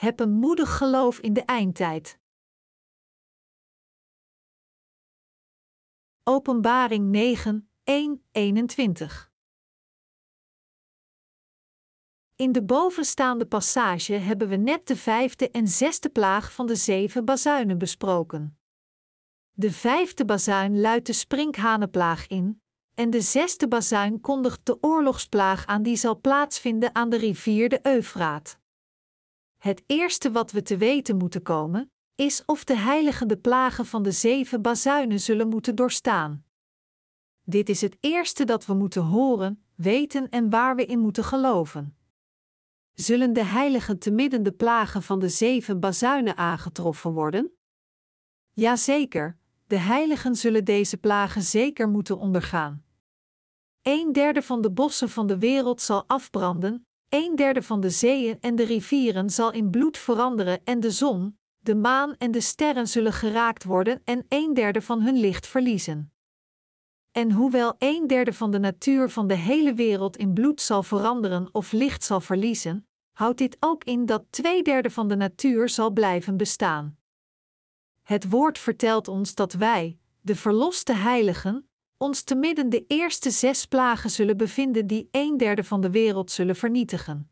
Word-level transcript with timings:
heb 0.00 0.20
een 0.20 0.32
moedig 0.32 0.76
geloof 0.76 1.18
in 1.18 1.32
de 1.32 1.42
eindtijd. 1.42 2.18
Openbaring 6.22 7.10
9, 7.10 7.70
1, 7.84 8.24
21 8.32 9.32
In 12.36 12.52
de 12.52 12.64
bovenstaande 12.64 13.46
passage 13.46 14.12
hebben 14.12 14.48
we 14.48 14.56
net 14.56 14.86
de 14.86 14.96
vijfde 14.96 15.50
en 15.50 15.68
zesde 15.68 16.08
plaag 16.08 16.52
van 16.52 16.66
de 16.66 16.76
zeven 16.76 17.24
bazuinen 17.24 17.78
besproken. 17.78 18.58
De 19.52 19.72
vijfde 19.72 20.24
bazuin 20.24 20.80
luidt 20.80 21.06
de 21.06 21.12
sprinkhanenplaag 21.12 22.26
in, 22.26 22.62
en 22.94 23.10
de 23.10 23.20
zesde 23.20 23.68
bazuin 23.68 24.20
kondigt 24.20 24.66
de 24.66 24.78
oorlogsplaag 24.80 25.66
aan 25.66 25.82
die 25.82 25.96
zal 25.96 26.20
plaatsvinden 26.20 26.94
aan 26.94 27.10
de 27.10 27.16
rivier 27.16 27.68
de 27.68 27.80
Eufraat. 27.82 28.58
Het 29.58 29.82
eerste 29.86 30.30
wat 30.30 30.50
we 30.50 30.62
te 30.62 30.76
weten 30.76 31.16
moeten 31.16 31.42
komen, 31.42 31.90
is 32.14 32.42
of 32.44 32.64
de 32.64 32.76
heiligen 32.76 33.28
de 33.28 33.36
plagen 33.36 33.86
van 33.86 34.02
de 34.02 34.12
zeven 34.12 34.62
bazuinen 34.62 35.20
zullen 35.20 35.48
moeten 35.48 35.74
doorstaan. 35.74 36.44
Dit 37.42 37.68
is 37.68 37.80
het 37.80 37.96
eerste 38.00 38.44
dat 38.44 38.66
we 38.66 38.74
moeten 38.74 39.02
horen, 39.02 39.64
weten 39.74 40.28
en 40.28 40.50
waar 40.50 40.76
we 40.76 40.84
in 40.84 40.98
moeten 40.98 41.24
geloven. 41.24 41.96
Zullen 42.94 43.32
de 43.32 43.44
heiligen 43.44 43.98
te 43.98 44.10
midden 44.10 44.42
de 44.42 44.52
plagen 44.52 45.02
van 45.02 45.18
de 45.18 45.28
zeven 45.28 45.80
bazuinen 45.80 46.36
aangetroffen 46.36 47.12
worden? 47.12 47.52
Jazeker, 48.52 49.38
de 49.66 49.76
heiligen 49.78 50.34
zullen 50.34 50.64
deze 50.64 50.96
plagen 50.96 51.42
zeker 51.42 51.88
moeten 51.88 52.18
ondergaan. 52.18 52.84
Een 53.82 54.12
derde 54.12 54.42
van 54.42 54.60
de 54.60 54.70
bossen 54.70 55.08
van 55.08 55.26
de 55.26 55.38
wereld 55.38 55.80
zal 55.80 56.04
afbranden, 56.06 56.87
een 57.08 57.36
derde 57.36 57.62
van 57.62 57.80
de 57.80 57.90
zeeën 57.90 58.38
en 58.40 58.56
de 58.56 58.64
rivieren 58.64 59.30
zal 59.30 59.52
in 59.52 59.70
bloed 59.70 59.98
veranderen 59.98 60.60
en 60.64 60.80
de 60.80 60.90
zon, 60.90 61.38
de 61.58 61.74
maan 61.74 62.14
en 62.16 62.30
de 62.30 62.40
sterren 62.40 62.88
zullen 62.88 63.12
geraakt 63.12 63.64
worden 63.64 64.00
en 64.04 64.26
een 64.28 64.54
derde 64.54 64.82
van 64.82 65.02
hun 65.02 65.16
licht 65.16 65.46
verliezen. 65.46 66.12
En 67.12 67.32
hoewel 67.32 67.74
een 67.78 68.06
derde 68.06 68.32
van 68.32 68.50
de 68.50 68.58
natuur 68.58 69.10
van 69.10 69.26
de 69.26 69.34
hele 69.34 69.74
wereld 69.74 70.16
in 70.16 70.32
bloed 70.32 70.60
zal 70.60 70.82
veranderen 70.82 71.48
of 71.52 71.72
licht 71.72 72.04
zal 72.04 72.20
verliezen, 72.20 72.88
houdt 73.12 73.38
dit 73.38 73.56
ook 73.60 73.84
in 73.84 74.06
dat 74.06 74.24
twee 74.30 74.62
derde 74.62 74.90
van 74.90 75.08
de 75.08 75.16
natuur 75.16 75.68
zal 75.68 75.90
blijven 75.90 76.36
bestaan. 76.36 76.98
Het 78.02 78.30
woord 78.30 78.58
vertelt 78.58 79.08
ons 79.08 79.34
dat 79.34 79.52
wij, 79.52 79.98
de 80.20 80.36
verloste 80.36 80.92
heiligen, 80.92 81.67
ons 81.98 82.22
te 82.22 82.34
midden 82.34 82.68
de 82.68 82.84
eerste 82.86 83.30
zes 83.30 83.66
plagen 83.66 84.10
zullen 84.10 84.36
bevinden 84.36 84.86
die 84.86 85.08
een 85.10 85.36
derde 85.36 85.64
van 85.64 85.80
de 85.80 85.90
wereld 85.90 86.30
zullen 86.30 86.56
vernietigen. 86.56 87.30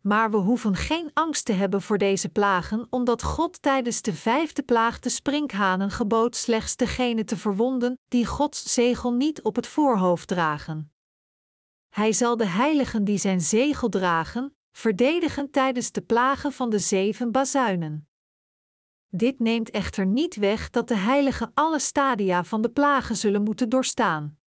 Maar 0.00 0.30
we 0.30 0.36
hoeven 0.36 0.76
geen 0.76 1.10
angst 1.14 1.44
te 1.44 1.52
hebben 1.52 1.82
voor 1.82 1.98
deze 1.98 2.28
plagen, 2.28 2.86
omdat 2.90 3.22
God 3.22 3.62
tijdens 3.62 4.02
de 4.02 4.14
vijfde 4.14 4.62
plaag 4.62 4.98
de 4.98 5.08
sprinkhanen 5.08 5.90
gebood 5.90 6.36
slechts 6.36 6.76
degene 6.76 7.24
te 7.24 7.36
verwonden 7.36 7.98
die 8.08 8.26
Gods 8.26 8.72
zegel 8.72 9.12
niet 9.12 9.42
op 9.42 9.56
het 9.56 9.66
voorhoofd 9.66 10.28
dragen. 10.28 10.92
Hij 11.88 12.12
zal 12.12 12.36
de 12.36 12.46
heiligen 12.46 13.04
die 13.04 13.18
zijn 13.18 13.40
zegel 13.40 13.88
dragen, 13.88 14.54
verdedigen 14.72 15.50
tijdens 15.50 15.92
de 15.92 16.00
plagen 16.02 16.52
van 16.52 16.70
de 16.70 16.78
zeven 16.78 17.32
bazuinen. 17.32 18.09
Dit 19.12 19.38
neemt 19.38 19.70
echter 19.70 20.06
niet 20.06 20.36
weg 20.36 20.70
dat 20.70 20.88
de 20.88 20.96
heiligen 20.96 21.50
alle 21.54 21.78
stadia 21.78 22.44
van 22.44 22.62
de 22.62 22.70
plagen 22.70 23.16
zullen 23.16 23.42
moeten 23.42 23.68
doorstaan. 23.68 24.38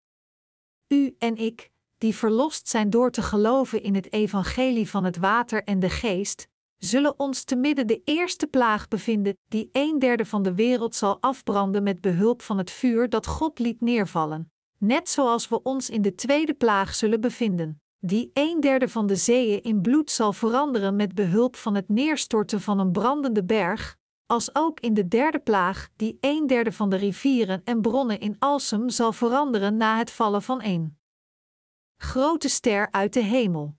U 0.87 1.15
en 1.19 1.35
ik, 1.35 1.71
die 1.97 2.15
verlost 2.15 2.67
zijn 2.67 2.89
door 2.89 3.11
te 3.11 3.21
geloven 3.21 3.83
in 3.83 3.95
het 3.95 4.13
evangelie 4.13 4.89
van 4.89 5.03
het 5.03 5.17
water 5.17 5.63
en 5.63 5.79
de 5.79 5.89
geest, 5.89 6.47
zullen 6.77 7.19
ons 7.19 7.43
te 7.43 7.55
midden 7.55 7.87
de 7.87 8.01
eerste 8.03 8.47
plaag 8.47 8.87
bevinden, 8.87 9.37
die 9.47 9.69
een 9.71 9.99
derde 9.99 10.25
van 10.25 10.43
de 10.43 10.53
wereld 10.53 10.95
zal 10.95 11.17
afbranden 11.21 11.83
met 11.83 12.01
behulp 12.01 12.41
van 12.41 12.57
het 12.57 12.71
vuur 12.71 13.09
dat 13.09 13.27
God 13.27 13.59
liet 13.59 13.81
neervallen, 13.81 14.51
net 14.77 15.09
zoals 15.09 15.47
we 15.47 15.61
ons 15.61 15.89
in 15.89 16.01
de 16.01 16.15
tweede 16.15 16.53
plaag 16.53 16.95
zullen 16.95 17.21
bevinden, 17.21 17.81
die 17.99 18.31
een 18.33 18.59
derde 18.59 18.89
van 18.89 19.07
de 19.07 19.15
zeeën 19.15 19.61
in 19.61 19.81
bloed 19.81 20.11
zal 20.11 20.33
veranderen 20.33 20.95
met 20.95 21.15
behulp 21.15 21.55
van 21.55 21.75
het 21.75 21.89
neerstorten 21.89 22.61
van 22.61 22.79
een 22.79 22.91
brandende 22.91 23.43
berg, 23.43 23.97
als 24.33 24.55
ook 24.55 24.79
in 24.79 24.93
de 24.93 25.07
derde 25.07 25.39
plaag, 25.39 25.89
die 25.95 26.17
een 26.21 26.47
derde 26.47 26.71
van 26.71 26.89
de 26.89 26.95
rivieren 26.95 27.61
en 27.63 27.81
bronnen 27.81 28.19
in 28.19 28.35
Alsem 28.39 28.89
zal 28.89 29.13
veranderen 29.13 29.77
na 29.77 29.97
het 29.97 30.11
vallen 30.11 30.41
van 30.41 30.63
een 30.63 30.97
grote 31.97 32.49
ster 32.49 32.87
uit 32.91 33.13
de 33.13 33.19
hemel. 33.19 33.75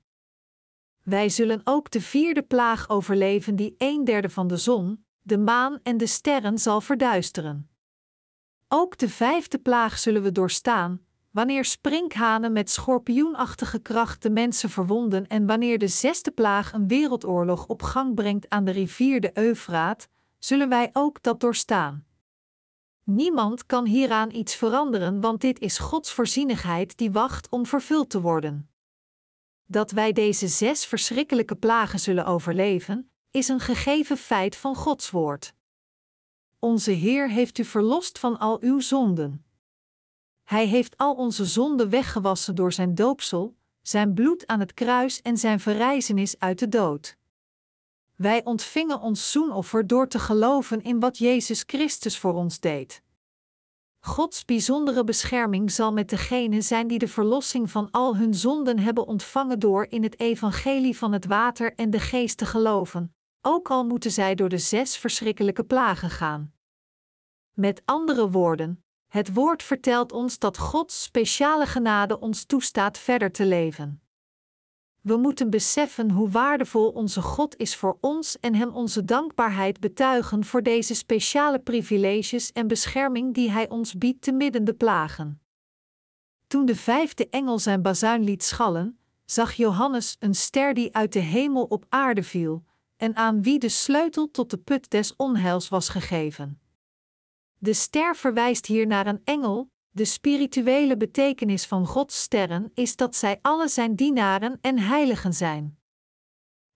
Wij 1.02 1.28
zullen 1.28 1.60
ook 1.64 1.90
de 1.90 2.00
vierde 2.00 2.42
plaag 2.42 2.88
overleven, 2.88 3.56
die 3.56 3.74
een 3.78 4.04
derde 4.04 4.30
van 4.30 4.46
de 4.46 4.56
zon, 4.56 5.04
de 5.22 5.38
maan 5.38 5.80
en 5.82 5.96
de 5.96 6.06
sterren 6.06 6.58
zal 6.58 6.80
verduisteren. 6.80 7.70
Ook 8.68 8.98
de 8.98 9.08
vijfde 9.08 9.58
plaag 9.58 9.98
zullen 9.98 10.22
we 10.22 10.32
doorstaan, 10.32 11.00
wanneer 11.30 11.64
sprinkhanen 11.64 12.52
met 12.52 12.70
schorpioenachtige 12.70 13.78
kracht 13.78 14.22
de 14.22 14.30
mensen 14.30 14.70
verwonden 14.70 15.26
en 15.26 15.46
wanneer 15.46 15.78
de 15.78 15.88
zesde 15.88 16.30
plaag 16.30 16.72
een 16.72 16.88
wereldoorlog 16.88 17.66
op 17.66 17.82
gang 17.82 18.14
brengt 18.14 18.48
aan 18.48 18.64
de 18.64 18.70
rivier 18.70 19.20
de 19.20 19.30
Eufraat, 19.38 20.08
zullen 20.44 20.68
wij 20.68 20.90
ook 20.92 21.22
dat 21.22 21.40
doorstaan. 21.40 22.06
Niemand 23.02 23.66
kan 23.66 23.86
hieraan 23.86 24.30
iets 24.30 24.54
veranderen, 24.54 25.20
want 25.20 25.40
dit 25.40 25.60
is 25.60 25.78
Gods 25.78 26.12
voorzienigheid 26.12 26.96
die 26.98 27.12
wacht 27.12 27.48
om 27.48 27.66
vervuld 27.66 28.10
te 28.10 28.20
worden. 28.20 28.70
Dat 29.64 29.90
wij 29.90 30.12
deze 30.12 30.48
zes 30.48 30.86
verschrikkelijke 30.86 31.56
plagen 31.56 32.00
zullen 32.00 32.26
overleven, 32.26 33.10
is 33.30 33.48
een 33.48 33.60
gegeven 33.60 34.16
feit 34.16 34.56
van 34.56 34.74
Gods 34.74 35.10
woord. 35.10 35.54
Onze 36.58 36.90
Heer 36.90 37.30
heeft 37.30 37.58
u 37.58 37.64
verlost 37.64 38.18
van 38.18 38.38
al 38.38 38.60
uw 38.60 38.80
zonden. 38.80 39.44
Hij 40.42 40.66
heeft 40.66 40.96
al 40.96 41.14
onze 41.14 41.44
zonden 41.44 41.90
weggewassen 41.90 42.54
door 42.54 42.72
zijn 42.72 42.94
doopsel, 42.94 43.56
zijn 43.82 44.14
bloed 44.14 44.46
aan 44.46 44.60
het 44.60 44.74
kruis 44.74 45.22
en 45.22 45.36
zijn 45.36 45.60
verrijzenis 45.60 46.38
uit 46.38 46.58
de 46.58 46.68
dood. 46.68 47.16
Wij 48.16 48.44
ontvingen 48.44 49.00
ons 49.00 49.30
zoenoffer 49.30 49.86
door 49.86 50.08
te 50.08 50.18
geloven 50.18 50.82
in 50.82 51.00
wat 51.00 51.18
Jezus 51.18 51.62
Christus 51.66 52.18
voor 52.18 52.34
ons 52.34 52.60
deed. 52.60 53.02
Gods 54.00 54.44
bijzondere 54.44 55.04
bescherming 55.04 55.70
zal 55.70 55.92
met 55.92 56.08
degenen 56.08 56.62
zijn 56.62 56.86
die 56.86 56.98
de 56.98 57.08
verlossing 57.08 57.70
van 57.70 57.90
al 57.90 58.16
hun 58.16 58.34
zonden 58.34 58.78
hebben 58.78 59.06
ontvangen 59.06 59.58
door 59.58 59.86
in 59.88 60.02
het 60.02 60.20
evangelie 60.20 60.98
van 60.98 61.12
het 61.12 61.26
water 61.26 61.74
en 61.74 61.90
de 61.90 62.00
geest 62.00 62.38
te 62.38 62.46
geloven, 62.46 63.14
ook 63.40 63.70
al 63.70 63.84
moeten 63.84 64.10
zij 64.10 64.34
door 64.34 64.48
de 64.48 64.58
zes 64.58 64.96
verschrikkelijke 64.96 65.64
plagen 65.64 66.10
gaan. 66.10 66.52
Met 67.52 67.82
andere 67.84 68.30
woorden, 68.30 68.84
het 69.08 69.34
woord 69.34 69.62
vertelt 69.62 70.12
ons 70.12 70.38
dat 70.38 70.58
Gods 70.58 71.02
speciale 71.02 71.66
genade 71.66 72.20
ons 72.20 72.44
toestaat 72.44 72.98
verder 72.98 73.32
te 73.32 73.46
leven. 73.46 74.03
We 75.04 75.16
moeten 75.16 75.50
beseffen 75.50 76.10
hoe 76.10 76.28
waardevol 76.28 76.88
onze 76.88 77.22
God 77.22 77.56
is 77.56 77.76
voor 77.76 77.98
ons 78.00 78.38
en 78.40 78.54
Hem 78.54 78.74
onze 78.74 79.04
dankbaarheid 79.04 79.80
betuigen 79.80 80.44
voor 80.44 80.62
deze 80.62 80.94
speciale 80.94 81.58
privileges 81.58 82.52
en 82.52 82.66
bescherming 82.66 83.34
die 83.34 83.50
Hij 83.50 83.68
ons 83.68 83.94
biedt 83.98 84.22
te 84.22 84.32
midden 84.32 84.64
de 84.64 84.74
plagen. 84.74 85.40
Toen 86.46 86.64
de 86.64 86.76
vijfde 86.76 87.28
engel 87.28 87.58
zijn 87.58 87.82
bazuin 87.82 88.24
liet 88.24 88.42
schallen, 88.42 88.98
zag 89.24 89.52
Johannes 89.52 90.16
een 90.18 90.34
ster 90.34 90.74
die 90.74 90.94
uit 90.94 91.12
de 91.12 91.18
hemel 91.18 91.64
op 91.64 91.84
aarde 91.88 92.22
viel, 92.22 92.64
en 92.96 93.16
aan 93.16 93.42
wie 93.42 93.58
de 93.58 93.68
sleutel 93.68 94.30
tot 94.30 94.50
de 94.50 94.58
put 94.58 94.90
des 94.90 95.16
onheils 95.16 95.68
was 95.68 95.88
gegeven. 95.88 96.60
De 97.58 97.72
ster 97.72 98.16
verwijst 98.16 98.66
hier 98.66 98.86
naar 98.86 99.06
een 99.06 99.20
engel, 99.24 99.70
de 99.94 100.04
spirituele 100.04 100.96
betekenis 100.96 101.66
van 101.66 101.86
Gods 101.86 102.22
sterren 102.22 102.70
is 102.74 102.96
dat 102.96 103.16
zij 103.16 103.38
alle 103.42 103.68
zijn 103.68 103.96
dienaren 103.96 104.58
en 104.60 104.78
heiligen 104.78 105.32
zijn. 105.32 105.78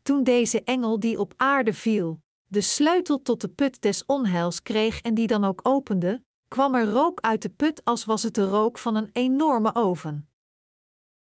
Toen 0.03 0.25
deze 0.25 0.63
engel 0.63 1.01
die 1.01 1.19
op 1.19 1.35
aarde 1.37 1.73
viel, 1.75 2.21
de 2.47 2.61
sleutel 2.61 3.23
tot 3.23 3.41
de 3.41 3.49
put 3.49 3.83
des 3.83 4.07
onheils 4.07 4.63
kreeg 4.63 5.01
en 5.01 5.15
die 5.15 5.27
dan 5.27 5.45
ook 5.45 5.61
opende, 5.63 6.23
kwam 6.49 6.75
er 6.75 6.91
rook 6.91 7.21
uit 7.21 7.43
de 7.43 7.49
put 7.49 7.85
als 7.85 8.05
was 8.05 8.23
het 8.23 8.35
de 8.35 8.49
rook 8.49 8.79
van 8.79 8.95
een 8.95 9.11
enorme 9.13 9.75
oven. 9.75 10.29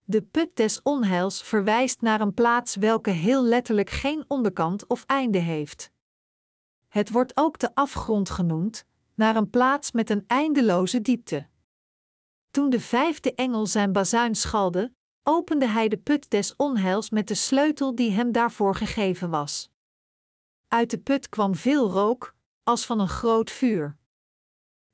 De 0.05 0.23
put 0.23 0.57
des 0.57 0.83
onheils 0.83 1.43
verwijst 1.43 2.01
naar 2.01 2.21
een 2.21 2.35
plaats 2.35 2.77
welke 2.77 3.11
heel 3.11 3.45
letterlijk 3.45 3.91
geen 3.91 4.25
onderkant 4.29 4.87
of 4.87 5.05
einde 5.05 5.39
heeft. 5.39 5.91
Het 6.89 7.11
wordt 7.11 7.37
ook 7.37 7.59
de 7.59 7.75
afgrond 7.75 8.31
genoemd, 8.31 8.85
naar 9.15 9.37
een 9.37 9.51
plaats 9.51 9.93
met 9.93 10.11
een 10.11 10.25
eindeloze 10.27 11.01
diepte. 11.01 11.49
Toen 12.59 12.71
de 12.71 12.81
vijfde 12.81 13.35
engel 13.35 13.67
zijn 13.67 13.93
bazuin 13.93 14.35
schalde, 14.35 14.93
opende 15.23 15.67
hij 15.67 15.89
de 15.89 15.97
put 15.97 16.31
des 16.31 16.57
onheils 16.57 17.11
met 17.11 17.29
de 17.29 17.35
sleutel 17.35 17.95
die 17.95 18.11
hem 18.11 18.33
daarvoor 18.33 18.75
gegeven 18.75 19.31
was. 19.31 19.71
Uit 20.69 20.91
de 20.91 20.99
put 20.99 21.29
kwam 21.29 21.55
veel 21.55 21.91
rook, 21.91 22.35
als 22.63 22.87
van 22.87 23.01
een 23.01 23.09
groot 23.09 23.51
vuur. 23.51 23.97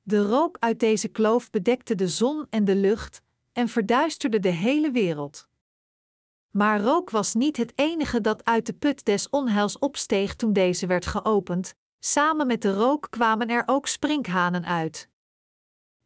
De 0.01 0.27
rook 0.27 0.57
uit 0.59 0.79
deze 0.79 1.07
kloof 1.07 1.49
bedekte 1.49 1.95
de 1.95 2.07
zon 2.07 2.47
en 2.49 2.65
de 2.65 2.75
lucht 2.75 3.21
en 3.51 3.67
verduisterde 3.67 4.39
de 4.39 4.49
hele 4.49 4.91
wereld. 4.91 5.47
Maar 6.49 6.81
rook 6.81 7.09
was 7.09 7.33
niet 7.33 7.57
het 7.57 7.71
enige 7.75 8.21
dat 8.21 8.43
uit 8.43 8.65
de 8.65 8.73
put 8.73 9.05
des 9.05 9.29
onheils 9.29 9.79
opsteeg 9.79 10.35
toen 10.35 10.53
deze 10.53 10.87
werd 10.87 11.05
geopend, 11.05 11.73
samen 11.99 12.47
met 12.47 12.61
de 12.61 12.73
rook 12.73 13.07
kwamen 13.09 13.47
er 13.47 13.63
ook 13.65 13.87
sprinkhanen 13.87 14.65
uit. 14.65 15.13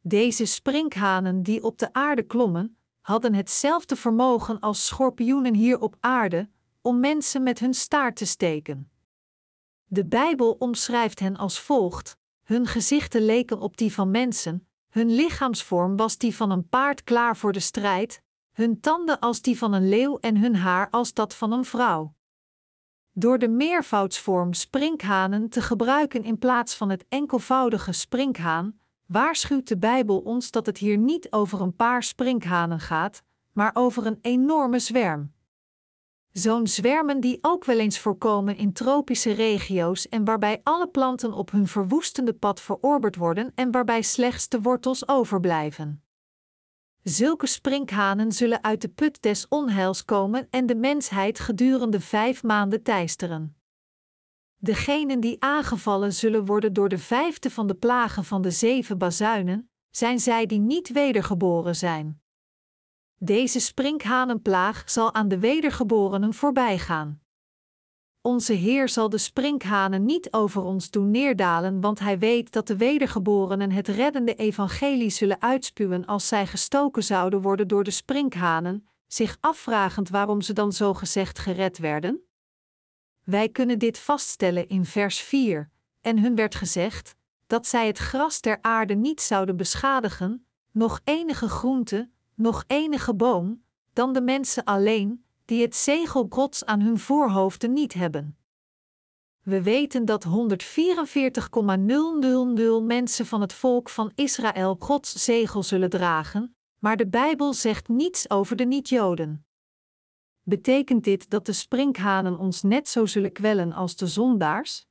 Deze 0.02 0.46
sprinkhanen 0.46 1.44
die 1.44 1.64
op 1.64 1.78
de 1.78 1.94
aarde 1.94 2.24
klommen, 2.24 2.78
hadden 3.02 3.34
hetzelfde 3.34 3.96
vermogen 3.96 4.60
als 4.60 4.86
schorpioenen 4.86 5.54
hier 5.54 5.80
op 5.80 5.96
aarde, 6.00 6.50
om 6.82 7.00
mensen 7.00 7.44
met 7.44 7.60
hun 7.60 7.74
staart 7.74 8.16
te 8.16 8.26
steken. 8.26 8.92
De 9.86 10.06
Bijbel 10.06 10.52
omschrijft 10.52 11.20
hen 11.20 11.38
als 11.38 11.60
volgt: 11.60 12.18
hun 12.44 12.66
gezichten 12.66 13.26
leken 13.26 13.60
op 13.60 13.78
die 13.78 13.94
van 13.94 14.12
mensen, 14.12 14.68
hun 14.90 15.12
lichaamsvorm 15.12 15.96
was 15.96 16.18
die 16.18 16.36
van 16.36 16.52
een 16.52 16.68
paard 16.70 17.04
klaar 17.04 17.38
voor 17.38 17.52
de 17.52 17.60
strijd, 17.60 18.22
hun 18.52 18.80
tanden 18.80 19.20
als 19.20 19.42
die 19.42 19.58
van 19.58 19.74
een 19.74 19.90
leeuw 19.90 20.18
en 20.18 20.38
hun 20.38 20.56
haar 20.56 20.90
als 20.90 21.14
dat 21.14 21.36
van 21.36 21.52
een 21.52 21.66
vrouw. 21.66 22.14
Door 23.12 23.40
de 23.40 23.48
meervoudsvorm 23.48 24.54
sprinkhanen 24.54 25.50
te 25.50 25.62
gebruiken 25.62 26.24
in 26.24 26.38
plaats 26.38 26.76
van 26.76 26.90
het 26.90 27.06
enkelvoudige 27.10 27.92
sprinkhaan, 27.92 28.80
waarschuwt 29.12 29.68
de 29.68 29.78
Bijbel 29.78 30.20
ons 30.20 30.52
dat 30.52 30.66
het 30.66 30.78
hier 30.78 30.98
niet 30.98 31.32
over 31.32 31.62
een 31.62 31.76
paar 31.76 32.04
sprinkhanen 32.04 32.80
gaat, 32.80 33.24
maar 33.54 33.72
over 33.74 34.06
een 34.06 34.20
enorme 34.22 34.80
zwerm. 34.80 35.34
Zo'n 36.32 36.68
zwermen 36.68 37.20
die 37.20 37.38
ook 37.42 37.66
wel 37.66 37.80
eens 37.80 38.00
voorkomen 38.00 38.58
in 38.58 38.74
tropische 38.74 39.32
regio's 39.32 40.10
en 40.10 40.26
waarbij 40.26 40.60
alle 40.64 40.88
planten 40.88 41.34
op 41.34 41.52
hun 41.52 41.68
verwoestende 41.68 42.34
pad 42.34 42.62
verorberd 42.62 43.16
worden 43.16 43.52
en 43.56 43.72
waarbij 43.72 44.02
slechts 44.02 44.50
de 44.50 44.62
wortels 44.62 45.08
overblijven. 45.08 46.04
Zulke 47.04 47.48
sprinkhanen 47.48 48.32
zullen 48.32 48.64
uit 48.64 48.82
de 48.82 48.90
put 48.90 49.22
des 49.22 49.48
onheils 49.48 50.06
komen 50.06 50.48
en 50.50 50.66
de 50.66 50.76
mensheid 50.76 51.40
gedurende 51.40 52.00
vijf 52.00 52.44
maanden 52.44 52.84
teisteren. 52.84 53.59
Degenen 54.62 55.20
die 55.20 55.36
aangevallen 55.44 56.14
zullen 56.14 56.46
worden 56.46 56.74
door 56.74 56.90
de 56.90 56.98
vijfde 56.98 57.50
van 57.50 57.68
de 57.68 57.76
plagen 57.76 58.24
van 58.24 58.42
de 58.42 58.52
zeven 58.52 58.98
bazuinen, 58.98 59.70
zijn 59.90 60.20
zij 60.20 60.46
die 60.46 60.60
niet 60.60 60.90
wedergeboren 60.92 61.76
zijn. 61.76 62.22
Deze 63.18 63.60
sprinkhanenplaag 63.60 64.84
zal 64.86 65.14
aan 65.14 65.28
de 65.28 65.40
wedergeborenen 65.40 66.34
voorbijgaan. 66.34 67.22
Onze 68.22 68.54
Heer 68.54 68.90
zal 68.90 69.10
de 69.10 69.18
sprinkhanen 69.18 70.06
niet 70.06 70.34
over 70.34 70.62
ons 70.62 70.90
doen 70.90 71.12
neerdalen, 71.12 71.82
want 71.82 72.00
Hij 72.00 72.20
weet 72.20 72.52
dat 72.52 72.68
de 72.68 72.78
wedergeborenen 72.78 73.72
het 73.72 73.88
reddende 73.88 74.36
evangelie 74.36 75.10
zullen 75.10 75.42
uitspuwen 75.42 76.06
als 76.06 76.28
zij 76.28 76.48
gestoken 76.48 77.04
zouden 77.04 77.42
worden 77.42 77.68
door 77.68 77.84
de 77.84 77.92
sprinkhanen, 77.92 78.88
zich 79.08 79.38
afvragend 79.40 80.10
waarom 80.10 80.42
ze 80.42 80.54
dan 80.54 80.72
zo 80.72 80.94
gezegd 80.94 81.40
gered 81.40 81.78
werden. 81.78 82.29
Wij 83.30 83.50
kunnen 83.50 83.80
dit 83.80 83.98
vaststellen 83.98 84.68
in 84.68 84.86
vers 84.86 85.20
4, 85.20 85.70
en 86.02 86.20
hun 86.20 86.36
werd 86.36 86.56
gezegd 86.56 87.16
dat 87.48 87.68
zij 87.68 87.88
het 87.88 87.98
gras 87.98 88.42
der 88.42 88.58
aarde 88.62 88.96
niet 88.96 89.22
zouden 89.22 89.58
beschadigen, 89.58 90.46
nog 90.72 91.00
enige 91.04 91.50
groente, 91.50 92.10
nog 92.36 92.64
enige 92.68 93.16
boom, 93.16 93.64
dan 93.94 94.14
de 94.14 94.22
mensen 94.22 94.64
alleen, 94.64 95.24
die 95.46 95.62
het 95.62 95.76
zegel 95.76 96.26
Gods 96.30 96.66
aan 96.66 96.82
hun 96.82 97.00
voorhoofden 97.00 97.74
niet 97.74 97.94
hebben. 97.94 98.38
We 99.44 99.62
weten 99.62 100.06
dat 100.06 100.24
144,000 100.24 102.86
mensen 102.86 103.26
van 103.26 103.42
het 103.42 103.54
volk 103.54 103.90
van 103.90 104.12
Israël 104.16 104.76
Gods 104.80 105.24
zegel 105.24 105.64
zullen 105.64 105.90
dragen, 105.90 106.56
maar 106.80 106.98
de 106.98 107.08
Bijbel 107.08 107.54
zegt 107.54 107.88
niets 107.88 108.30
over 108.30 108.56
de 108.56 108.66
niet-Joden. 108.66 109.44
Betekent 110.50 111.04
dit 111.04 111.30
dat 111.30 111.46
de 111.46 111.54
sprinkhanen 111.54 112.38
ons 112.38 112.62
net 112.62 112.90
zo 112.90 113.06
zullen 113.06 113.32
kwellen 113.32 113.74
als 113.74 113.96
de 113.96 114.08
zondaars? 114.08 114.86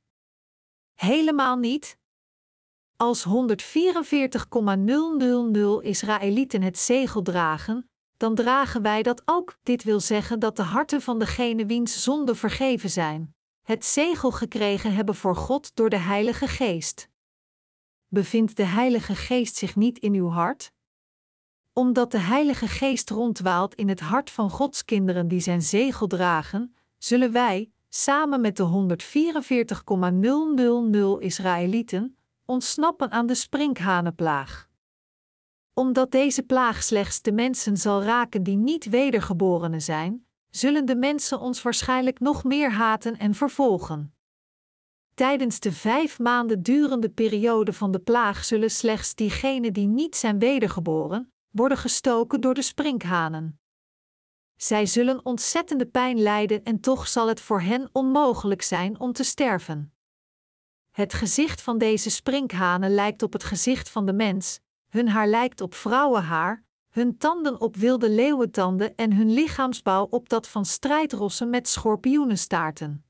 Helemaal 0.93 1.57
niet. 1.57 1.97
Als 2.95 3.23
144,000 3.23 5.83
Israëlieten 5.83 6.61
het 6.61 6.77
zegel 6.77 7.21
dragen, 7.21 7.89
dan 8.17 8.35
dragen 8.35 8.81
wij 8.81 9.03
dat 9.03 9.21
ook. 9.25 9.57
Dit 9.63 9.83
wil 9.83 9.99
zeggen 9.99 10.39
dat 10.39 10.55
de 10.55 10.63
harten 10.63 11.01
van 11.01 11.19
degene 11.19 11.65
wiens 11.65 12.03
zonden 12.03 12.35
vergeven 12.35 12.89
zijn, 12.89 13.35
het 13.61 13.85
zegel 13.85 14.31
gekregen 14.31 14.93
hebben 14.93 15.15
voor 15.15 15.35
God 15.35 15.75
door 15.75 15.89
de 15.89 15.99
Heilige 15.99 16.47
Geest. 16.47 17.09
Bevindt 18.07 18.55
de 18.55 18.65
Heilige 18.65 19.15
Geest 19.15 19.55
zich 19.55 19.75
niet 19.75 19.99
in 19.99 20.13
uw 20.13 20.29
hart? 20.29 20.71
Omdat 21.73 22.11
de 22.11 22.19
Heilige 22.19 22.67
Geest 22.67 23.09
rondwaalt 23.09 23.75
in 23.75 23.89
het 23.89 23.99
hart 23.99 24.29
van 24.29 24.49
Gods 24.49 24.85
kinderen 24.85 25.27
die 25.27 25.39
zijn 25.39 25.61
zegel 25.61 26.07
dragen, 26.07 26.75
zullen 26.97 27.31
wij, 27.31 27.71
samen 27.89 28.41
met 28.41 28.57
de 28.57 28.63
144,000 28.63 31.21
Israëlieten, 31.21 32.17
ontsnappen 32.45 33.11
aan 33.11 33.25
de 33.25 33.35
sprinkhanenplaag 33.35 34.69
omdat 35.79 36.11
deze 36.11 36.43
plaag 36.43 36.83
slechts 36.83 37.21
de 37.21 37.31
mensen 37.31 37.77
zal 37.77 38.03
raken 38.03 38.43
die 38.43 38.57
niet 38.57 38.89
wedergeborenen 38.89 39.81
zijn, 39.81 40.25
zullen 40.49 40.85
de 40.85 40.95
mensen 40.95 41.39
ons 41.39 41.61
waarschijnlijk 41.61 42.19
nog 42.19 42.43
meer 42.43 42.71
haten 42.71 43.17
en 43.17 43.33
vervolgen. 43.33 44.13
Tijdens 45.13 45.59
de 45.59 45.71
vijf 45.71 46.19
maanden 46.19 46.63
durende 46.63 47.09
periode 47.09 47.73
van 47.73 47.91
de 47.91 47.99
plaag 47.99 48.45
zullen 48.45 48.71
slechts 48.71 49.15
diegenen 49.15 49.73
die 49.73 49.87
niet 49.87 50.15
zijn 50.15 50.39
wedergeboren, 50.39 51.31
worden 51.49 51.77
gestoken 51.77 52.41
door 52.41 52.53
de 52.53 52.61
sprinkhanen. 52.61 53.59
Zij 54.55 54.85
zullen 54.85 55.25
ontzettende 55.25 55.85
pijn 55.85 56.19
lijden 56.19 56.63
en 56.63 56.79
toch 56.79 57.07
zal 57.07 57.27
het 57.27 57.41
voor 57.41 57.61
hen 57.61 57.89
onmogelijk 57.91 58.61
zijn 58.61 58.99
om 58.99 59.13
te 59.13 59.23
sterven. 59.23 59.93
Het 60.91 61.13
gezicht 61.13 61.61
van 61.61 61.77
deze 61.77 62.09
sprinkhanen 62.09 62.93
lijkt 62.93 63.23
op 63.23 63.33
het 63.33 63.43
gezicht 63.43 63.89
van 63.89 64.05
de 64.05 64.13
mens, 64.13 64.59
hun 64.89 65.07
haar 65.07 65.27
lijkt 65.27 65.61
op 65.61 65.73
vrouwenhaar, 65.73 66.63
hun 66.89 67.17
tanden 67.17 67.61
op 67.61 67.75
wilde 67.75 68.09
leeuwentanden 68.09 68.95
en 68.95 69.13
hun 69.13 69.33
lichaamsbouw 69.33 70.03
op 70.03 70.29
dat 70.29 70.47
van 70.47 70.65
strijdrossen 70.65 71.49
met 71.49 71.67
schorpioenenstaarten. 71.67 73.05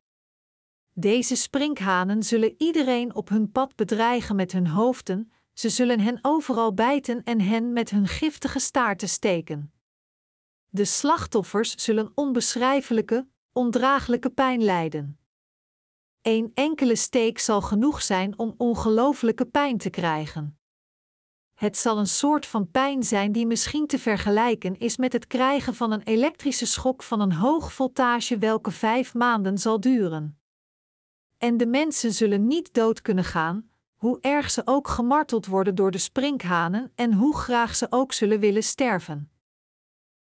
Deze 0.93 1.35
sprinkhanen 1.35 2.23
zullen 2.23 2.53
iedereen 2.57 3.15
op 3.15 3.29
hun 3.29 3.51
pad 3.51 3.75
bedreigen 3.75 4.35
met 4.35 4.51
hun 4.51 4.67
hoofden, 4.67 5.31
ze 5.59 5.69
zullen 5.69 5.99
hen 5.99 6.19
overal 6.21 6.73
bijten 6.73 7.23
en 7.23 7.41
hen 7.41 7.73
met 7.73 7.89
hun 7.89 8.07
giftige 8.07 8.59
staarten 8.59 9.09
steken. 9.09 9.73
De 10.69 10.85
slachtoffers 10.85 11.75
zullen 11.75 12.11
onbeschrijfelijke, 12.15 13.27
ondraaglijke 13.51 14.29
pijn 14.29 14.63
lijden. 14.63 15.19
Een 16.21 16.51
enkele 16.53 16.95
steek 16.95 17.39
zal 17.39 17.61
genoeg 17.61 18.01
zijn 18.01 18.37
om 18.37 18.53
ongelooflijke 18.57 19.45
pijn 19.45 19.77
te 19.77 19.89
krijgen. 19.89 20.59
Het 21.53 21.77
zal 21.77 21.97
een 21.97 22.07
soort 22.07 22.45
van 22.45 22.71
pijn 22.71 23.03
zijn 23.03 23.31
die 23.31 23.47
misschien 23.47 23.87
te 23.87 23.99
vergelijken 23.99 24.77
is 24.77 24.97
met 24.97 25.13
het 25.13 25.27
krijgen 25.27 25.75
van 25.75 25.91
een 25.91 26.03
elektrische 26.03 26.65
schok 26.65 27.03
van 27.03 27.19
een 27.19 27.33
hoog 27.33 27.73
voltage 27.73 28.37
welke 28.37 28.71
vijf 28.71 29.13
maanden 29.13 29.57
zal 29.57 29.79
duren. 29.79 30.39
En 31.37 31.57
de 31.57 31.67
mensen 31.67 32.13
zullen 32.13 32.47
niet 32.47 32.73
dood 32.73 33.01
kunnen 33.01 33.23
gaan, 33.23 33.68
hoe 33.99 34.17
erg 34.21 34.51
ze 34.51 34.61
ook 34.65 34.87
gemarteld 34.87 35.45
worden 35.45 35.75
door 35.75 35.91
de 35.91 35.97
sprinkhanen 35.97 36.91
en 36.95 37.13
hoe 37.13 37.37
graag 37.37 37.75
ze 37.75 37.87
ook 37.89 38.13
zullen 38.13 38.39
willen 38.39 38.63
sterven. 38.63 39.31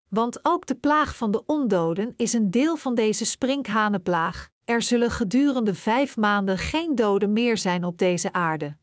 Want 0.08 0.44
ook 0.44 0.66
de 0.66 0.74
plaag 0.74 1.16
van 1.16 1.30
de 1.30 1.44
ondoden 1.46 2.14
is 2.16 2.32
een 2.32 2.50
deel 2.50 2.76
van 2.76 2.94
deze 2.94 3.24
sprinkhanenplaag. 3.24 4.50
Er 4.64 4.82
zullen 4.82 5.10
gedurende 5.10 5.74
vijf 5.74 6.16
maanden 6.16 6.58
geen 6.58 6.94
doden 6.94 7.32
meer 7.32 7.58
zijn 7.58 7.84
op 7.84 7.98
deze 7.98 8.32
aarde. 8.32 8.76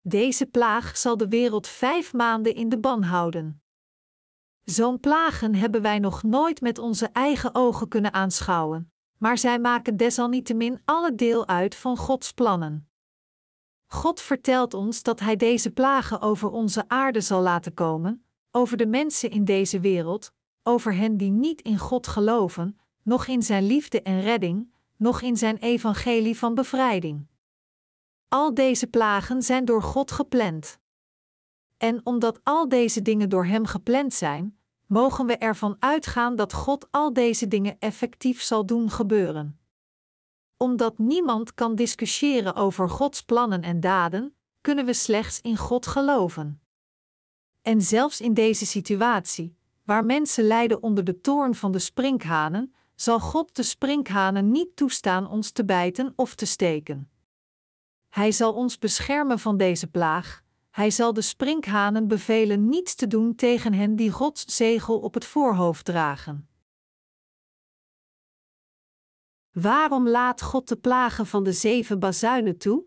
Deze 0.00 0.46
plaag 0.46 0.96
zal 0.96 1.16
de 1.16 1.28
wereld 1.28 1.66
vijf 1.66 2.12
maanden 2.12 2.54
in 2.54 2.68
de 2.68 2.78
ban 2.78 3.02
houden. 3.02 3.62
Zo'n 4.64 5.00
plagen 5.00 5.54
hebben 5.54 5.82
wij 5.82 5.98
nog 5.98 6.22
nooit 6.22 6.60
met 6.60 6.78
onze 6.78 7.06
eigen 7.06 7.54
ogen 7.54 7.88
kunnen 7.88 8.12
aanschouwen, 8.12 8.92
maar 9.18 9.38
zij 9.38 9.58
maken 9.58 9.96
desalniettemin 9.96 10.80
alle 10.84 11.14
deel 11.14 11.48
uit 11.48 11.74
van 11.74 11.96
Gods 11.96 12.32
plannen. 12.32 12.91
God 13.92 14.20
vertelt 14.20 14.74
ons 14.74 15.02
dat 15.02 15.20
Hij 15.20 15.36
deze 15.36 15.70
plagen 15.70 16.20
over 16.20 16.50
onze 16.50 16.84
aarde 16.88 17.20
zal 17.20 17.42
laten 17.42 17.74
komen, 17.74 18.24
over 18.50 18.76
de 18.76 18.86
mensen 18.86 19.30
in 19.30 19.44
deze 19.44 19.80
wereld, 19.80 20.32
over 20.62 20.94
hen 20.94 21.16
die 21.16 21.30
niet 21.30 21.62
in 21.62 21.78
God 21.78 22.06
geloven, 22.06 22.78
nog 23.02 23.26
in 23.26 23.42
Zijn 23.42 23.66
liefde 23.66 24.02
en 24.02 24.20
redding, 24.20 24.72
nog 24.96 25.20
in 25.20 25.36
Zijn 25.36 25.56
evangelie 25.56 26.38
van 26.38 26.54
bevrijding. 26.54 27.26
Al 28.28 28.54
deze 28.54 28.86
plagen 28.86 29.42
zijn 29.42 29.64
door 29.64 29.82
God 29.82 30.10
gepland. 30.10 30.78
En 31.76 32.00
omdat 32.04 32.40
al 32.42 32.68
deze 32.68 33.02
dingen 33.02 33.28
door 33.28 33.46
Hem 33.46 33.66
gepland 33.66 34.14
zijn, 34.14 34.58
mogen 34.86 35.26
we 35.26 35.36
ervan 35.36 35.76
uitgaan 35.78 36.36
dat 36.36 36.52
God 36.52 36.88
al 36.90 37.12
deze 37.12 37.48
dingen 37.48 37.76
effectief 37.78 38.42
zal 38.42 38.66
doen 38.66 38.90
gebeuren. 38.90 39.61
Omdat 40.62 40.98
niemand 40.98 41.54
kan 41.54 41.74
discussiëren 41.74 42.54
over 42.54 42.88
Gods 42.88 43.22
plannen 43.22 43.62
en 43.62 43.80
daden, 43.80 44.34
kunnen 44.60 44.84
we 44.84 44.92
slechts 44.92 45.40
in 45.40 45.56
God 45.56 45.86
geloven. 45.86 46.62
En 47.62 47.80
zelfs 47.80 48.20
in 48.20 48.34
deze 48.34 48.66
situatie, 48.66 49.56
waar 49.84 50.04
mensen 50.04 50.44
lijden 50.44 50.82
onder 50.82 51.04
de 51.04 51.20
toorn 51.20 51.54
van 51.54 51.72
de 51.72 51.78
sprinkhanen, 51.78 52.74
zal 52.94 53.20
God 53.20 53.56
de 53.56 53.62
sprinkhanen 53.62 54.50
niet 54.50 54.76
toestaan 54.76 55.28
ons 55.28 55.50
te 55.50 55.64
bijten 55.64 56.12
of 56.16 56.34
te 56.34 56.46
steken. 56.46 57.10
Hij 58.08 58.32
zal 58.32 58.52
ons 58.52 58.78
beschermen 58.78 59.38
van 59.38 59.56
deze 59.56 59.86
plaag, 59.86 60.42
hij 60.70 60.90
zal 60.90 61.12
de 61.12 61.22
sprinkhanen 61.22 62.08
bevelen 62.08 62.68
niets 62.68 62.94
te 62.94 63.06
doen 63.06 63.34
tegen 63.34 63.72
hen 63.72 63.96
die 63.96 64.10
Gods 64.10 64.44
zegel 64.56 64.98
op 64.98 65.14
het 65.14 65.24
voorhoofd 65.24 65.84
dragen. 65.84 66.48
Waarom 69.52 70.08
laat 70.08 70.42
God 70.42 70.68
de 70.68 70.76
plagen 70.76 71.26
van 71.26 71.44
de 71.44 71.52
zeven 71.52 71.98
bazuinen 71.98 72.58
toe? 72.58 72.84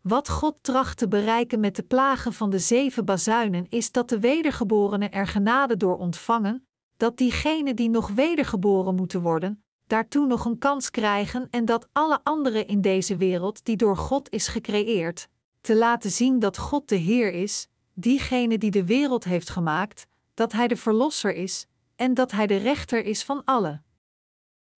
Wat 0.00 0.28
God 0.28 0.56
tracht 0.60 0.98
te 0.98 1.08
bereiken 1.08 1.60
met 1.60 1.76
de 1.76 1.82
plagen 1.82 2.32
van 2.32 2.50
de 2.50 2.58
zeven 2.58 3.04
bazuinen 3.04 3.66
is 3.68 3.92
dat 3.92 4.08
de 4.08 4.20
wedergeborenen 4.20 5.12
er 5.12 5.26
genade 5.26 5.76
door 5.76 5.98
ontvangen, 5.98 6.66
dat 6.96 7.16
diegenen 7.16 7.76
die 7.76 7.90
nog 7.90 8.08
wedergeboren 8.08 8.94
moeten 8.94 9.20
worden, 9.20 9.64
daartoe 9.86 10.26
nog 10.26 10.44
een 10.44 10.58
kans 10.58 10.90
krijgen 10.90 11.48
en 11.50 11.64
dat 11.64 11.88
alle 11.92 12.20
anderen 12.22 12.66
in 12.66 12.80
deze 12.80 13.16
wereld 13.16 13.64
die 13.64 13.76
door 13.76 13.96
God 13.96 14.30
is 14.30 14.48
gecreëerd, 14.48 15.28
te 15.60 15.76
laten 15.76 16.10
zien 16.10 16.38
dat 16.38 16.58
God 16.58 16.88
de 16.88 16.96
Heer 16.96 17.32
is, 17.32 17.68
diegene 17.94 18.58
die 18.58 18.70
de 18.70 18.84
wereld 18.84 19.24
heeft 19.24 19.50
gemaakt, 19.50 20.06
dat 20.34 20.52
Hij 20.52 20.68
de 20.68 20.76
Verlosser 20.76 21.34
is 21.34 21.66
en 21.96 22.14
dat 22.14 22.30
Hij 22.30 22.46
de 22.46 22.56
rechter 22.56 23.04
is 23.04 23.24
van 23.24 23.44
allen. 23.44 23.84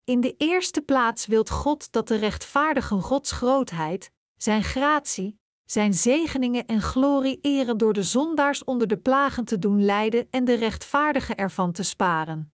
In 0.04 0.20
de 0.20 0.34
eerste 0.36 0.80
plaats 0.80 1.26
wilt 1.26 1.50
God 1.50 1.92
dat 1.92 2.08
de 2.08 2.16
rechtvaardige 2.16 2.94
Gods 2.94 3.32
grootheid, 3.32 4.12
Zijn 4.36 4.62
gratie, 4.62 5.40
Zijn 5.64 5.94
zegeningen 5.94 6.66
en 6.66 6.80
glorie 6.80 7.38
eren 7.40 7.78
door 7.78 7.92
de 7.92 8.02
zondaars 8.02 8.64
onder 8.64 8.86
de 8.88 8.96
plagen 8.96 9.44
te 9.44 9.58
doen 9.58 9.84
lijden 9.84 10.26
en 10.30 10.44
de 10.44 10.54
rechtvaardigen 10.54 11.36
ervan 11.36 11.72
te 11.72 11.82
sparen. 11.82 12.52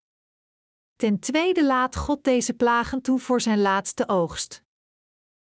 Ten 0.96 1.18
tweede 1.18 1.64
laat 1.64 1.96
God 1.96 2.24
deze 2.24 2.54
plagen 2.54 3.02
toe 3.02 3.18
voor 3.18 3.40
Zijn 3.40 3.60
laatste 3.60 4.08
oogst. 4.08 4.62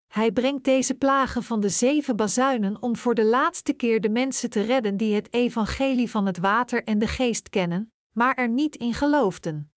Hij 0.07 0.31
brengt 0.31 0.63
deze 0.63 0.93
plagen 0.93 1.43
van 1.43 1.59
de 1.59 1.69
zeven 1.69 2.15
bazuinen 2.15 2.81
om 2.81 2.95
voor 2.95 3.15
de 3.15 3.25
laatste 3.25 3.73
keer 3.73 4.01
de 4.01 4.09
mensen 4.09 4.49
te 4.49 4.61
redden 4.61 4.97
die 4.97 5.15
het 5.15 5.33
evangelie 5.33 6.09
van 6.09 6.25
het 6.25 6.37
water 6.37 6.83
en 6.83 6.99
de 6.99 7.07
geest 7.07 7.49
kennen, 7.49 7.93
maar 8.11 8.35
er 8.35 8.49
niet 8.49 8.75
in 8.75 8.93
geloofden. 8.93 9.74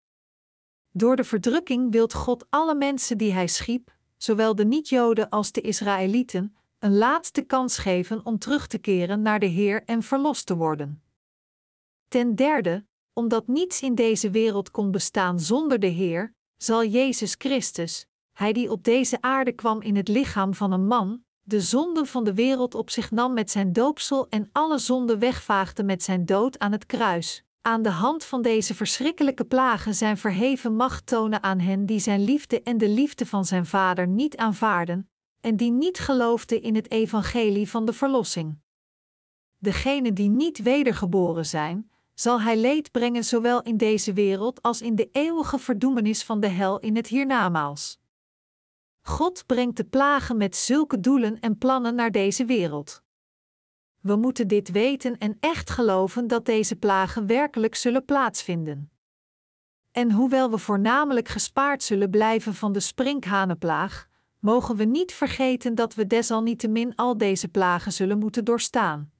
Door 0.92 1.16
de 1.16 1.24
verdrukking 1.24 1.92
wilt 1.92 2.14
God 2.14 2.46
alle 2.50 2.74
mensen 2.74 3.18
die 3.18 3.32
Hij 3.32 3.46
schiep, 3.46 3.96
zowel 4.16 4.54
de 4.54 4.64
niet-Joden 4.64 5.28
als 5.28 5.52
de 5.52 5.60
Israëlieten, 5.60 6.56
een 6.78 6.96
laatste 6.96 7.42
kans 7.42 7.78
geven 7.78 8.26
om 8.26 8.38
terug 8.38 8.66
te 8.66 8.78
keren 8.78 9.22
naar 9.22 9.38
de 9.38 9.46
Heer 9.46 9.84
en 9.84 10.02
verlost 10.02 10.46
te 10.46 10.56
worden. 10.56 11.02
Ten 12.08 12.34
derde, 12.34 12.86
omdat 13.12 13.46
niets 13.46 13.82
in 13.82 13.94
deze 13.94 14.30
wereld 14.30 14.70
kon 14.70 14.90
bestaan 14.90 15.40
zonder 15.40 15.78
de 15.78 15.86
Heer, 15.86 16.34
zal 16.56 16.84
Jezus 16.84 17.34
Christus, 17.38 18.06
Hij 18.32 18.52
die 18.52 18.70
op 18.70 18.84
deze 18.84 19.20
aarde 19.20 19.52
kwam 19.52 19.80
in 19.80 19.96
het 19.96 20.08
lichaam 20.08 20.54
van 20.54 20.72
een 20.72 20.86
man, 20.86 21.24
de 21.42 21.60
zonden 21.60 22.06
van 22.06 22.24
de 22.24 22.34
wereld 22.34 22.74
op 22.74 22.90
zich 22.90 23.10
nam 23.10 23.32
met 23.32 23.50
zijn 23.50 23.72
doopsel 23.72 24.28
en 24.28 24.48
alle 24.52 24.78
zonden 24.78 25.18
wegvaagde 25.18 25.82
met 25.82 26.02
zijn 26.02 26.26
dood 26.26 26.58
aan 26.58 26.72
het 26.72 26.86
kruis, 26.86 27.44
aan 27.68 27.82
de 27.82 27.90
hand 27.90 28.24
van 28.24 28.42
deze 28.42 28.74
verschrikkelijke 28.74 29.44
plagen 29.44 29.94
zijn 29.94 30.16
verheven 30.16 30.74
macht 30.76 31.06
tonen 31.06 31.42
aan 31.42 31.58
hen 31.58 31.86
die 31.86 31.98
zijn 31.98 32.24
liefde 32.24 32.62
en 32.62 32.78
de 32.78 32.88
liefde 32.88 33.26
van 33.26 33.44
zijn 33.44 33.66
vader 33.66 34.06
niet 34.06 34.36
aanvaarden, 34.36 35.10
en 35.40 35.56
die 35.56 35.70
niet 35.70 35.98
geloofden 35.98 36.62
in 36.62 36.74
het 36.74 36.90
evangelie 36.90 37.68
van 37.68 37.84
de 37.84 37.92
verlossing. 37.92 38.58
Degenen 39.58 40.14
die 40.14 40.28
niet 40.28 40.62
wedergeboren 40.62 41.46
zijn, 41.46 41.90
zal 42.14 42.40
hij 42.40 42.56
leed 42.56 42.90
brengen 42.90 43.24
zowel 43.24 43.62
in 43.62 43.76
deze 43.76 44.12
wereld 44.12 44.62
als 44.62 44.80
in 44.80 44.94
de 44.94 45.08
eeuwige 45.12 45.58
verdoemenis 45.58 46.24
van 46.24 46.40
de 46.40 46.48
hel 46.48 46.78
in 46.78 46.96
het 46.96 47.06
hiernamaals. 47.06 47.98
God 49.02 49.46
brengt 49.46 49.76
de 49.76 49.84
plagen 49.84 50.36
met 50.36 50.56
zulke 50.56 51.00
doelen 51.00 51.40
en 51.40 51.58
plannen 51.58 51.94
naar 51.94 52.10
deze 52.10 52.44
wereld. 52.44 53.02
We 54.08 54.16
moeten 54.16 54.48
dit 54.48 54.70
weten 54.70 55.18
en 55.18 55.36
echt 55.40 55.70
geloven 55.70 56.26
dat 56.26 56.44
deze 56.44 56.76
plagen 56.76 57.26
werkelijk 57.26 57.74
zullen 57.74 58.04
plaatsvinden. 58.04 58.90
En 59.90 60.12
hoewel 60.12 60.50
we 60.50 60.58
voornamelijk 60.58 61.28
gespaard 61.28 61.82
zullen 61.82 62.10
blijven 62.10 62.54
van 62.54 62.72
de 62.72 62.80
sprinkhanenplaag, 62.80 64.08
mogen 64.40 64.76
we 64.76 64.84
niet 64.84 65.12
vergeten 65.12 65.74
dat 65.74 65.94
we 65.94 66.06
desalniettemin 66.06 66.94
al 66.94 67.16
deze 67.16 67.48
plagen 67.48 67.92
zullen 67.92 68.18
moeten 68.18 68.44
doorstaan. 68.44 69.12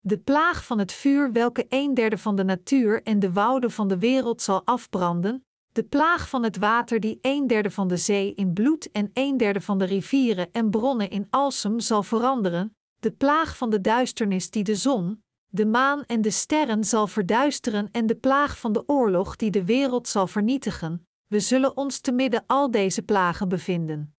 De 0.00 0.18
plaag 0.18 0.64
van 0.64 0.78
het 0.78 0.92
vuur, 0.92 1.32
welke 1.32 1.66
een 1.68 1.94
derde 1.94 2.18
van 2.18 2.36
de 2.36 2.44
natuur 2.44 3.02
en 3.02 3.18
de 3.18 3.32
wouden 3.32 3.70
van 3.70 3.88
de 3.88 3.98
wereld 3.98 4.42
zal 4.42 4.62
afbranden, 4.64 5.44
de 5.72 5.84
plaag 5.84 6.28
van 6.28 6.42
het 6.42 6.58
water, 6.58 7.00
die 7.00 7.18
een 7.22 7.46
derde 7.46 7.70
van 7.70 7.88
de 7.88 7.96
zee 7.96 8.34
in 8.34 8.52
bloed 8.52 8.90
en 8.90 9.10
een 9.12 9.36
derde 9.36 9.60
van 9.60 9.78
de 9.78 9.84
rivieren 9.84 10.52
en 10.52 10.70
bronnen 10.70 11.10
in 11.10 11.26
alsem 11.30 11.80
zal 11.80 12.02
veranderen, 12.02 12.74
de 13.00 13.10
plaag 13.10 13.56
van 13.56 13.70
de 13.70 13.80
duisternis 13.80 14.50
die 14.50 14.64
de 14.64 14.74
zon, 14.74 15.22
de 15.46 15.66
maan 15.66 16.04
en 16.04 16.22
de 16.22 16.30
sterren 16.30 16.84
zal 16.84 17.06
verduisteren 17.06 17.88
en 17.92 18.06
de 18.06 18.14
plaag 18.14 18.58
van 18.58 18.72
de 18.72 18.88
oorlog 18.88 19.36
die 19.36 19.50
de 19.50 19.64
wereld 19.64 20.08
zal 20.08 20.26
vernietigen, 20.26 21.06
we 21.26 21.40
zullen 21.40 21.76
ons 21.76 22.00
te 22.00 22.12
midden 22.12 22.44
al 22.46 22.70
deze 22.70 23.02
plagen 23.02 23.48
bevinden. 23.48 24.14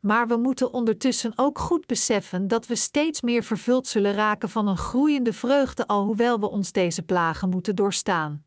Maar 0.00 0.28
we 0.28 0.36
moeten 0.36 0.72
ondertussen 0.72 1.32
ook 1.36 1.58
goed 1.58 1.86
beseffen 1.86 2.48
dat 2.48 2.66
we 2.66 2.74
steeds 2.74 3.20
meer 3.20 3.42
vervuld 3.42 3.86
zullen 3.86 4.12
raken 4.12 4.48
van 4.48 4.68
een 4.68 4.76
groeiende 4.76 5.32
vreugde, 5.32 5.86
alhoewel 5.86 6.40
we 6.40 6.50
ons 6.50 6.72
deze 6.72 7.02
plagen 7.02 7.48
moeten 7.48 7.76
doorstaan. 7.76 8.44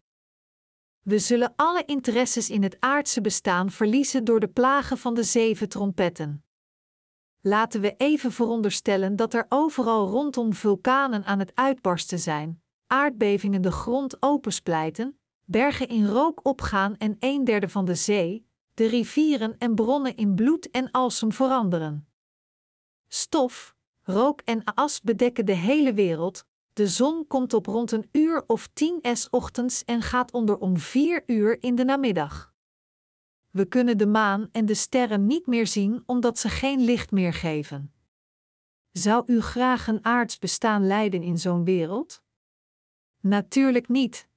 We 1.02 1.20
zullen 1.20 1.54
alle 1.56 1.86
interesses 1.86 2.50
in 2.50 2.64
het 2.64 2.78
aardse 2.80 3.22
bestaan 3.22 3.70
verliezen 3.70 4.24
door 4.24 4.40
de 4.40 4.48
plagen 4.48 4.98
van 4.98 5.14
de 5.14 5.24
zeven 5.24 5.70
trompetten. 5.70 6.44
Laten 7.42 7.82
we 7.82 7.96
even 7.98 8.32
veronderstellen 8.32 9.16
dat 9.16 9.34
er 9.34 9.46
overal 9.50 10.08
rondom 10.08 10.54
vulkanen 10.54 11.24
aan 11.24 11.40
het 11.40 11.52
uitbarsten 11.56 12.20
zijn, 12.20 12.62
aardbevingen 12.88 13.62
de 13.62 13.72
grond 13.72 14.22
opensplijten, 14.22 15.20
bergen 15.46 15.88
in 15.88 16.08
rook 16.08 16.40
opgaan 16.44 16.98
en 16.98 17.16
een 17.20 17.44
derde 17.44 17.70
van 17.70 17.86
de 17.86 17.96
zee, 17.96 18.48
de 18.74 18.88
rivieren 18.88 19.58
en 19.58 19.76
bronnen 19.76 20.16
in 20.16 20.36
bloed 20.36 20.72
en 20.72 20.92
alsem 20.92 21.32
veranderen. 21.32 22.08
Stof, 23.08 23.76
rook 24.02 24.42
en 24.42 24.64
as 24.64 25.02
bedekken 25.02 25.46
de 25.46 25.56
hele 25.56 25.94
wereld. 25.94 26.46
De 26.74 26.88
zon 26.88 27.28
komt 27.28 27.54
op 27.54 27.66
rond 27.66 27.92
een 27.92 28.10
uur 28.12 28.44
of 28.48 28.70
tien 28.74 29.00
s 29.14 29.28
ochtends 29.30 29.84
en 29.84 30.02
gaat 30.02 30.32
onder 30.32 30.58
om 30.58 30.78
vier 30.78 31.24
uur 31.26 31.64
in 31.64 31.76
de 31.76 31.84
namiddag. 31.84 32.51
We 33.52 33.66
kunnen 33.66 33.98
de 33.98 34.08
maan 34.08 34.50
en 34.52 34.66
de 34.66 34.74
sterren 34.74 35.26
niet 35.26 35.48
meer 35.48 35.68
zien 35.68 36.04
omdat 36.06 36.40
ze 36.40 36.50
geen 36.50 36.80
licht 36.80 37.12
meer 37.12 37.34
geven. 37.34 37.94
Zou 38.92 39.24
u 39.26 39.42
graag 39.42 39.88
een 39.88 40.06
aards 40.06 40.40
bestaan 40.40 40.88
leiden 40.88 41.24
in 41.24 41.38
zo'n 41.38 41.64
wereld? 41.64 42.24
Natuurlijk 43.20 43.88
niet. 43.88 44.30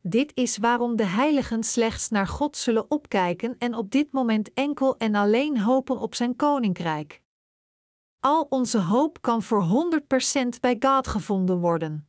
Dit 0.00 0.36
is 0.36 0.56
waarom 0.56 0.96
de 0.96 1.04
heiligen 1.04 1.62
slechts 1.62 2.08
naar 2.08 2.26
God 2.26 2.56
zullen 2.56 2.90
opkijken 2.90 3.58
en 3.58 3.74
op 3.74 3.90
dit 3.90 4.12
moment 4.12 4.52
enkel 4.52 4.96
en 4.96 5.14
alleen 5.14 5.60
hopen 5.60 5.98
op 5.98 6.14
zijn 6.14 6.36
koninkrijk. 6.36 7.22
Al 8.20 8.46
onze 8.48 8.78
hoop 8.78 9.22
kan 9.22 9.42
voor 9.42 9.64
100% 9.64 10.60
bij 10.60 10.76
God 10.78 11.06
gevonden 11.06 11.58
worden. 11.58 12.08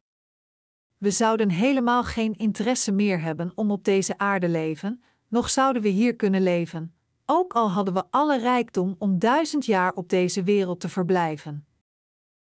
We 0.97 1.11
zouden 1.11 1.49
helemaal 1.49 2.03
geen 2.03 2.33
interesse 2.33 2.91
meer 2.91 3.21
hebben 3.21 3.51
om 3.55 3.71
op 3.71 3.83
deze 3.83 4.17
aarde 4.17 4.49
leven, 4.49 5.03
nog 5.33 5.49
zouden 5.49 5.81
we 5.81 5.87
hier 5.87 6.15
kunnen 6.15 6.41
leven, 6.41 6.95
ook 7.25 7.53
al 7.53 7.71
hadden 7.71 7.93
we 7.93 8.03
alle 8.09 8.37
rijkdom 8.37 8.95
om 8.97 9.19
duizend 9.19 9.65
jaar 9.65 9.93
op 9.93 10.09
deze 10.09 10.43
wereld 10.43 10.79
te 10.79 10.89
verblijven. 10.89 11.67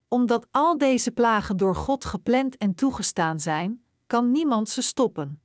Omdat 0.07 0.47
al 0.51 0.77
deze 0.77 1.11
plagen 1.11 1.57
door 1.57 1.75
God 1.75 2.05
gepland 2.05 2.57
en 2.57 2.75
toegestaan 2.75 3.39
zijn, 3.39 3.85
kan 4.07 4.31
niemand 4.31 4.69
ze 4.69 4.81
stoppen. 4.81 5.41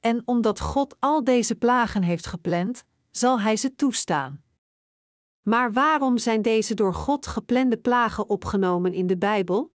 En 0.00 0.22
omdat 0.24 0.60
God 0.60 0.96
al 0.98 1.24
deze 1.24 1.54
plagen 1.54 2.02
heeft 2.02 2.26
gepland, 2.26 2.84
zal 3.10 3.40
Hij 3.40 3.56
ze 3.56 3.74
toestaan. 3.74 4.42
Maar 5.42 5.72
waarom 5.72 6.18
zijn 6.18 6.42
deze 6.42 6.74
door 6.74 6.94
God 6.94 7.26
geplande 7.26 7.76
plagen 7.76 8.28
opgenomen 8.28 8.92
in 8.92 9.06
de 9.06 9.18
Bijbel? 9.18 9.72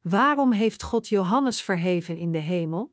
Waarom 0.00 0.52
heeft 0.52 0.82
God 0.82 1.08
Johannes 1.08 1.62
verheven 1.62 2.16
in 2.16 2.32
de 2.32 2.38
hemel? 2.38 2.92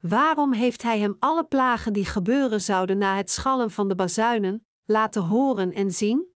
Waarom 0.00 0.52
heeft 0.52 0.82
Hij 0.82 0.98
hem 0.98 1.16
alle 1.18 1.44
plagen 1.44 1.92
die 1.92 2.04
gebeuren 2.04 2.60
zouden 2.60 2.98
na 2.98 3.16
het 3.16 3.30
schallen 3.30 3.70
van 3.70 3.88
de 3.88 3.94
bazuinen 3.94 4.66
laten 4.84 5.22
horen 5.22 5.72
en 5.72 5.90
zien? 5.90 6.26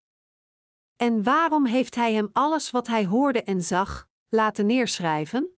En 0.96 1.22
waarom 1.22 1.66
heeft 1.66 1.94
Hij 1.94 2.12
hem 2.12 2.28
alles 2.32 2.70
wat 2.70 2.86
hij 2.86 3.06
hoorde 3.06 3.42
en 3.42 3.62
zag 3.62 4.08
laten 4.28 4.66
neerschrijven? 4.66 5.56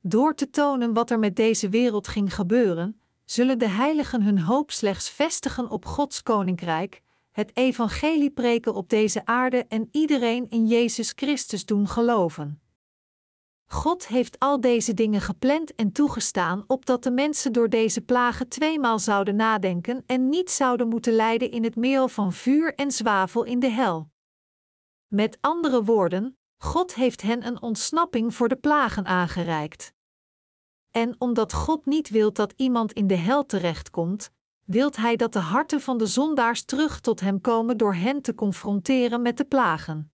Door 0.00 0.34
te 0.34 0.50
tonen 0.50 0.92
wat 0.92 1.10
er 1.10 1.18
met 1.18 1.36
deze 1.36 1.68
wereld 1.68 2.08
ging 2.08 2.34
gebeuren, 2.34 3.00
zullen 3.24 3.58
de 3.58 3.68
heiligen 3.68 4.22
hun 4.22 4.38
hoop 4.38 4.70
slechts 4.70 5.10
vestigen 5.10 5.70
op 5.70 5.84
Gods 5.84 6.22
koninkrijk, 6.22 7.02
het 7.30 7.56
evangelie 7.56 8.30
preken 8.30 8.74
op 8.74 8.88
deze 8.88 9.26
aarde 9.26 9.64
en 9.68 9.88
iedereen 9.90 10.48
in 10.48 10.66
Jezus 10.66 11.12
Christus 11.16 11.66
doen 11.66 11.88
geloven. 11.88 12.60
God 13.72 14.06
heeft 14.06 14.38
al 14.38 14.60
deze 14.60 14.94
dingen 14.94 15.20
gepland 15.20 15.74
en 15.74 15.92
toegestaan 15.92 16.64
opdat 16.66 17.02
de 17.02 17.10
mensen 17.10 17.52
door 17.52 17.68
deze 17.68 18.00
plagen 18.00 18.48
tweemaal 18.48 18.98
zouden 18.98 19.36
nadenken 19.36 20.02
en 20.06 20.28
niet 20.28 20.50
zouden 20.50 20.88
moeten 20.88 21.12
lijden 21.12 21.50
in 21.50 21.64
het 21.64 21.76
meel 21.76 22.08
van 22.08 22.32
vuur 22.32 22.74
en 22.74 22.90
zwavel 22.90 23.44
in 23.44 23.58
de 23.58 23.68
hel. 23.68 24.10
Met 25.06 25.38
andere 25.40 25.84
woorden, 25.84 26.38
God 26.56 26.94
heeft 26.94 27.22
hen 27.22 27.46
een 27.46 27.62
ontsnapping 27.62 28.34
voor 28.34 28.48
de 28.48 28.56
plagen 28.56 29.06
aangereikt. 29.06 29.92
En 30.90 31.14
omdat 31.18 31.52
God 31.52 31.86
niet 31.86 32.08
wil 32.08 32.32
dat 32.32 32.52
iemand 32.56 32.92
in 32.92 33.06
de 33.06 33.16
hel 33.16 33.46
terechtkomt, 33.46 34.30
wilt 34.64 34.96
Hij 34.96 35.16
dat 35.16 35.32
de 35.32 35.38
harten 35.38 35.80
van 35.80 35.98
de 35.98 36.06
zondaars 36.06 36.64
terug 36.64 37.00
tot 37.00 37.20
Hem 37.20 37.40
komen 37.40 37.76
door 37.76 37.94
hen 37.94 38.22
te 38.22 38.34
confronteren 38.34 39.22
met 39.22 39.36
de 39.36 39.44
plagen. 39.44 40.12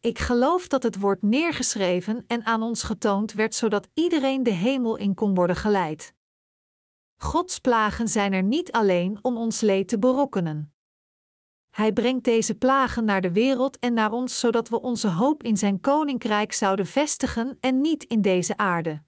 Ik 0.00 0.18
geloof 0.18 0.68
dat 0.68 0.82
het 0.82 0.98
wordt 0.98 1.22
neergeschreven 1.22 2.24
en 2.26 2.44
aan 2.44 2.62
ons 2.62 2.82
getoond 2.82 3.32
werd 3.32 3.54
zodat 3.54 3.88
iedereen 3.94 4.42
de 4.42 4.50
hemel 4.50 4.96
in 4.96 5.14
kon 5.14 5.34
worden 5.34 5.56
geleid. 5.56 6.14
Gods 7.16 7.58
plagen 7.58 8.08
zijn 8.08 8.32
er 8.32 8.42
niet 8.42 8.72
alleen 8.72 9.18
om 9.22 9.36
ons 9.36 9.60
leed 9.60 9.88
te 9.88 9.98
berokkenen. 9.98 10.74
Hij 11.70 11.92
brengt 11.92 12.24
deze 12.24 12.54
plagen 12.54 13.04
naar 13.04 13.20
de 13.20 13.32
wereld 13.32 13.78
en 13.78 13.94
naar 13.94 14.12
ons 14.12 14.40
zodat 14.40 14.68
we 14.68 14.80
onze 14.80 15.08
hoop 15.08 15.42
in 15.42 15.56
Zijn 15.56 15.80
koninkrijk 15.80 16.52
zouden 16.52 16.86
vestigen 16.86 17.56
en 17.60 17.80
niet 17.80 18.04
in 18.04 18.22
deze 18.22 18.56
aarde. 18.56 19.02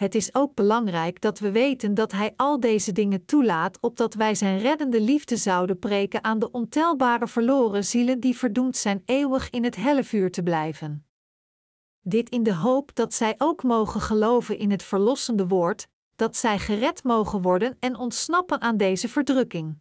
Het 0.00 0.14
is 0.14 0.34
ook 0.34 0.54
belangrijk 0.54 1.20
dat 1.20 1.38
we 1.38 1.50
weten 1.50 1.94
dat 1.94 2.12
Hij 2.12 2.32
al 2.36 2.60
deze 2.60 2.92
dingen 2.92 3.24
toelaat, 3.24 3.80
opdat 3.80 4.14
wij 4.14 4.34
Zijn 4.34 4.58
reddende 4.58 5.00
liefde 5.00 5.36
zouden 5.36 5.78
preken 5.78 6.24
aan 6.24 6.38
de 6.38 6.50
ontelbare 6.50 7.26
verloren 7.28 7.84
zielen 7.84 8.20
die 8.20 8.36
verdoemd 8.36 8.76
zijn 8.76 9.02
eeuwig 9.04 9.50
in 9.50 9.64
het 9.64 9.76
hellevuur 9.76 10.30
te 10.30 10.42
blijven. 10.42 11.06
Dit 12.00 12.28
in 12.28 12.42
de 12.42 12.54
hoop 12.54 12.94
dat 12.94 13.14
zij 13.14 13.34
ook 13.38 13.62
mogen 13.62 14.00
geloven 14.00 14.58
in 14.58 14.70
het 14.70 14.82
verlossende 14.82 15.46
woord, 15.46 15.88
dat 16.16 16.36
zij 16.36 16.58
gered 16.58 17.04
mogen 17.04 17.42
worden 17.42 17.76
en 17.80 17.96
ontsnappen 17.96 18.60
aan 18.60 18.76
deze 18.76 19.08
verdrukking. 19.08 19.78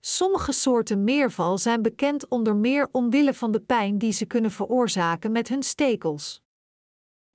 Sommige 0.00 0.52
soorten 0.52 1.04
meerval 1.04 1.58
zijn 1.58 1.82
bekend 1.82 2.28
onder 2.28 2.56
meer 2.56 2.88
omwille 2.92 3.34
van 3.34 3.52
de 3.52 3.60
pijn 3.60 3.98
die 3.98 4.12
ze 4.12 4.24
kunnen 4.24 4.50
veroorzaken 4.50 5.32
met 5.32 5.48
hun 5.48 5.62
stekels. 5.62 6.42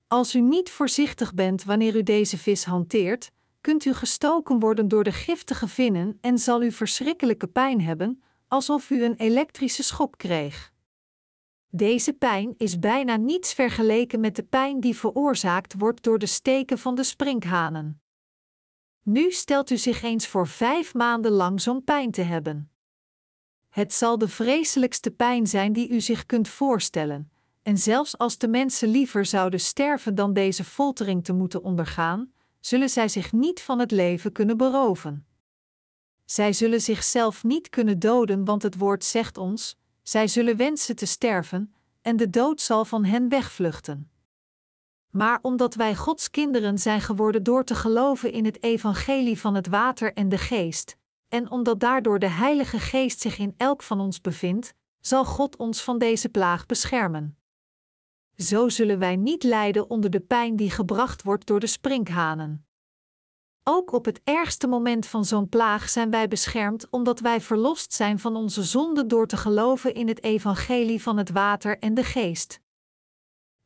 Als 0.08 0.34
u 0.34 0.40
niet 0.40 0.70
voorzichtig 0.70 1.34
bent 1.34 1.64
wanneer 1.64 1.96
u 1.96 2.02
deze 2.02 2.38
vis 2.38 2.64
hanteert, 2.64 3.30
kunt 3.60 3.84
u 3.84 3.94
gestoken 3.94 4.58
worden 4.58 4.88
door 4.88 5.04
de 5.04 5.12
giftige 5.12 5.68
vinnen 5.68 6.18
en 6.20 6.38
zal 6.38 6.62
u 6.62 6.72
verschrikkelijke 6.72 7.46
pijn 7.46 7.80
hebben, 7.80 8.22
alsof 8.48 8.90
u 8.90 9.04
een 9.04 9.16
elektrische 9.16 9.82
schok 9.82 10.18
kreeg. 10.18 10.72
Deze 11.70 12.12
pijn 12.12 12.54
is 12.56 12.78
bijna 12.78 13.16
niets 13.16 13.54
vergeleken 13.54 14.20
met 14.20 14.36
de 14.36 14.42
pijn 14.42 14.80
die 14.80 14.96
veroorzaakt 14.96 15.74
wordt 15.78 16.02
door 16.02 16.18
de 16.18 16.26
steken 16.26 16.78
van 16.78 16.94
de 16.94 17.04
sprinkhanen. 17.04 18.00
Nu 19.02 19.30
stelt 19.30 19.70
u 19.70 19.76
zich 19.76 20.02
eens 20.02 20.26
voor 20.26 20.46
vijf 20.46 20.94
maanden 20.94 21.32
lang 21.32 21.60
zo'n 21.60 21.84
pijn 21.84 22.10
te 22.10 22.22
hebben. 22.22 22.70
Het 23.68 23.92
zal 23.92 24.18
de 24.18 24.28
vreselijkste 24.28 25.10
pijn 25.10 25.46
zijn 25.46 25.72
die 25.72 25.88
u 25.88 26.00
zich 26.00 26.26
kunt 26.26 26.48
voorstellen, 26.48 27.30
en 27.66 27.78
zelfs 27.78 28.18
als 28.18 28.38
de 28.38 28.48
mensen 28.48 28.88
liever 28.88 29.26
zouden 29.26 29.60
sterven 29.60 30.14
dan 30.14 30.32
deze 30.32 30.64
foltering 30.64 31.24
te 31.24 31.32
moeten 31.32 31.62
ondergaan, 31.62 32.32
zullen 32.60 32.90
zij 32.90 33.08
zich 33.08 33.32
niet 33.32 33.62
van 33.62 33.78
het 33.78 33.90
leven 33.90 34.32
kunnen 34.32 34.56
beroven. 34.56 35.26
Zij 36.24 36.52
zullen 36.52 36.80
zichzelf 36.80 37.44
niet 37.44 37.68
kunnen 37.68 37.98
doden, 37.98 38.44
want 38.44 38.62
het 38.62 38.78
woord 38.78 39.04
zegt 39.04 39.38
ons: 39.38 39.78
zij 40.02 40.28
zullen 40.28 40.56
wensen 40.56 40.96
te 40.96 41.06
sterven, 41.06 41.74
en 42.02 42.16
de 42.16 42.30
dood 42.30 42.60
zal 42.60 42.84
van 42.84 43.04
hen 43.04 43.28
wegvluchten. 43.28 44.10
Maar 45.10 45.38
omdat 45.42 45.74
wij 45.74 45.94
Gods 45.94 46.30
kinderen 46.30 46.78
zijn 46.78 47.00
geworden 47.00 47.42
door 47.42 47.64
te 47.64 47.74
geloven 47.74 48.32
in 48.32 48.44
het 48.44 48.62
evangelie 48.62 49.40
van 49.40 49.54
het 49.54 49.66
water 49.66 50.12
en 50.12 50.28
de 50.28 50.38
geest, 50.38 50.96
en 51.28 51.50
omdat 51.50 51.80
daardoor 51.80 52.18
de 52.18 52.30
Heilige 52.30 52.78
Geest 52.78 53.20
zich 53.20 53.38
in 53.38 53.54
elk 53.56 53.82
van 53.82 54.00
ons 54.00 54.20
bevindt, 54.20 54.74
zal 55.00 55.24
God 55.24 55.56
ons 55.56 55.82
van 55.82 55.98
deze 55.98 56.28
plaag 56.28 56.66
beschermen. 56.66 57.36
Zo 58.36 58.68
zullen 58.68 58.98
wij 58.98 59.16
niet 59.16 59.42
lijden 59.42 59.90
onder 59.90 60.10
de 60.10 60.20
pijn 60.20 60.56
die 60.56 60.70
gebracht 60.70 61.22
wordt 61.22 61.46
door 61.46 61.60
de 61.60 61.66
sprinkhanen. 61.66 62.66
Ook 63.64 63.92
op 63.92 64.04
het 64.04 64.20
ergste 64.24 64.66
moment 64.66 65.06
van 65.06 65.24
zo'n 65.24 65.48
plaag 65.48 65.88
zijn 65.88 66.10
wij 66.10 66.28
beschermd 66.28 66.90
omdat 66.90 67.20
wij 67.20 67.40
verlost 67.40 67.92
zijn 67.92 68.18
van 68.18 68.36
onze 68.36 68.62
zonde 68.62 69.06
door 69.06 69.26
te 69.26 69.36
geloven 69.36 69.94
in 69.94 70.08
het 70.08 70.22
evangelie 70.22 71.02
van 71.02 71.16
het 71.16 71.30
water 71.30 71.78
en 71.78 71.94
de 71.94 72.04
geest. 72.04 72.60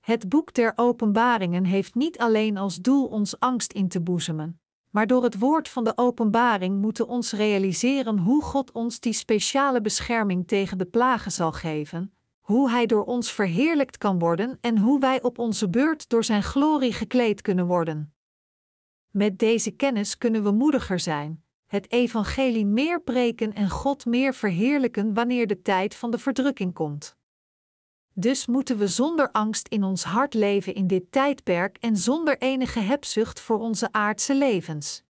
Het 0.01 0.29
boek 0.29 0.55
der 0.55 0.73
Openbaringen 0.77 1.65
heeft 1.65 1.95
niet 1.95 2.19
alleen 2.19 2.57
als 2.57 2.77
doel 2.77 3.07
ons 3.07 3.39
angst 3.39 3.73
in 3.73 3.89
te 3.89 4.01
boezemen, 4.01 4.61
maar 4.91 5.07
door 5.07 5.23
het 5.23 5.39
woord 5.39 5.69
van 5.69 5.85
de 5.85 5.93
openbaring 5.97 6.81
moeten 6.81 7.09
ons 7.09 7.33
realiseren 7.33 8.19
hoe 8.19 8.43
God 8.43 8.73
ons 8.73 9.01
die 9.01 9.13
speciale 9.13 9.81
bescherming 9.81 10.47
tegen 10.47 10.79
de 10.79 10.87
plagen 10.87 11.33
zal 11.33 11.53
geven, 11.53 12.15
hoe 12.41 12.71
Hij 12.71 12.87
door 12.87 13.05
ons 13.05 13.33
verheerlijkt 13.33 13.99
kan 13.99 14.19
worden 14.19 14.59
en 14.61 14.79
hoe 14.79 15.01
wij 15.01 15.23
op 15.23 15.39
onze 15.39 15.69
beurt 15.69 16.09
door 16.09 16.25
Zijn 16.25 16.43
glorie 16.43 16.93
gekleed 16.93 17.41
kunnen 17.41 17.67
worden. 17.67 18.15
Met 19.11 19.39
deze 19.39 19.71
kennis 19.71 20.19
kunnen 20.19 20.43
we 20.43 20.51
moediger 20.51 21.01
zijn, 21.01 21.45
het 21.67 21.91
evangelie 21.91 22.67
meer 22.67 23.03
preken 23.03 23.53
en 23.53 23.71
God 23.71 24.07
meer 24.07 24.35
verheerlijken 24.35 25.15
wanneer 25.15 25.47
de 25.47 25.63
tijd 25.63 25.95
van 25.95 26.11
de 26.11 26.19
verdrukking 26.19 26.75
komt. 26.75 27.19
Dus 28.13 28.47
moeten 28.47 28.79
we 28.79 28.89
zonder 28.89 29.31
angst 29.31 29.69
in 29.69 29.85
ons 29.85 30.05
hart 30.05 30.35
leven 30.35 30.75
in 30.75 30.87
dit 30.87 31.13
tijdperk 31.13 31.77
en 31.77 31.97
zonder 31.97 32.39
enige 32.39 32.81
hebzucht 32.81 33.41
voor 33.41 33.59
onze 33.59 33.93
aardse 33.93 34.35
levens. 34.35 35.05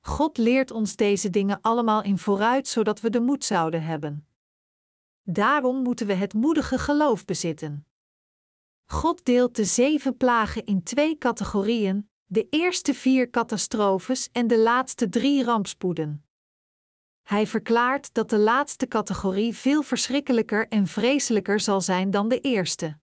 God 0.00 0.38
leert 0.38 0.70
ons 0.70 0.96
deze 0.96 1.30
dingen 1.30 1.60
allemaal 1.60 2.02
in 2.02 2.18
vooruit 2.18 2.68
zodat 2.68 3.00
we 3.00 3.10
de 3.10 3.20
moed 3.20 3.44
zouden 3.44 3.82
hebben. 3.82 4.27
Daarom 5.30 5.82
moeten 5.82 6.06
we 6.06 6.14
het 6.14 6.34
moedige 6.34 6.78
geloof 6.78 7.24
bezitten. 7.24 7.86
God 8.84 9.24
deelt 9.24 9.56
de 9.56 9.64
zeven 9.64 10.16
plagen 10.16 10.64
in 10.64 10.82
twee 10.82 11.18
categorieën: 11.18 12.10
de 12.26 12.46
eerste 12.50 12.94
vier 12.94 13.30
catastrofes 13.30 14.28
en 14.32 14.46
de 14.46 14.58
laatste 14.58 15.08
drie 15.08 15.44
rampspoeden. 15.44 16.24
Hij 17.22 17.46
verklaart 17.46 18.14
dat 18.14 18.30
de 18.30 18.38
laatste 18.38 18.86
categorie 18.86 19.54
veel 19.54 19.82
verschrikkelijker 19.82 20.68
en 20.68 20.86
vreselijker 20.86 21.60
zal 21.60 21.80
zijn 21.80 22.10
dan 22.10 22.28
de 22.28 22.40
eerste. 22.40 22.98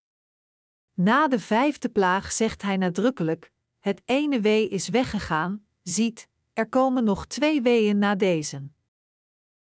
Na 0.93 1.27
de 1.27 1.39
vijfde 1.39 1.89
plaag 1.89 2.31
zegt 2.31 2.61
hij 2.61 2.77
nadrukkelijk: 2.77 3.51
Het 3.79 4.01
ene 4.05 4.41
wee 4.41 4.69
is 4.69 4.89
weggegaan, 4.89 5.65
ziet, 5.83 6.27
er 6.53 6.69
komen 6.69 7.03
nog 7.03 7.25
twee 7.25 7.61
weeën 7.61 7.97
na 7.97 8.15
deze. 8.15 8.73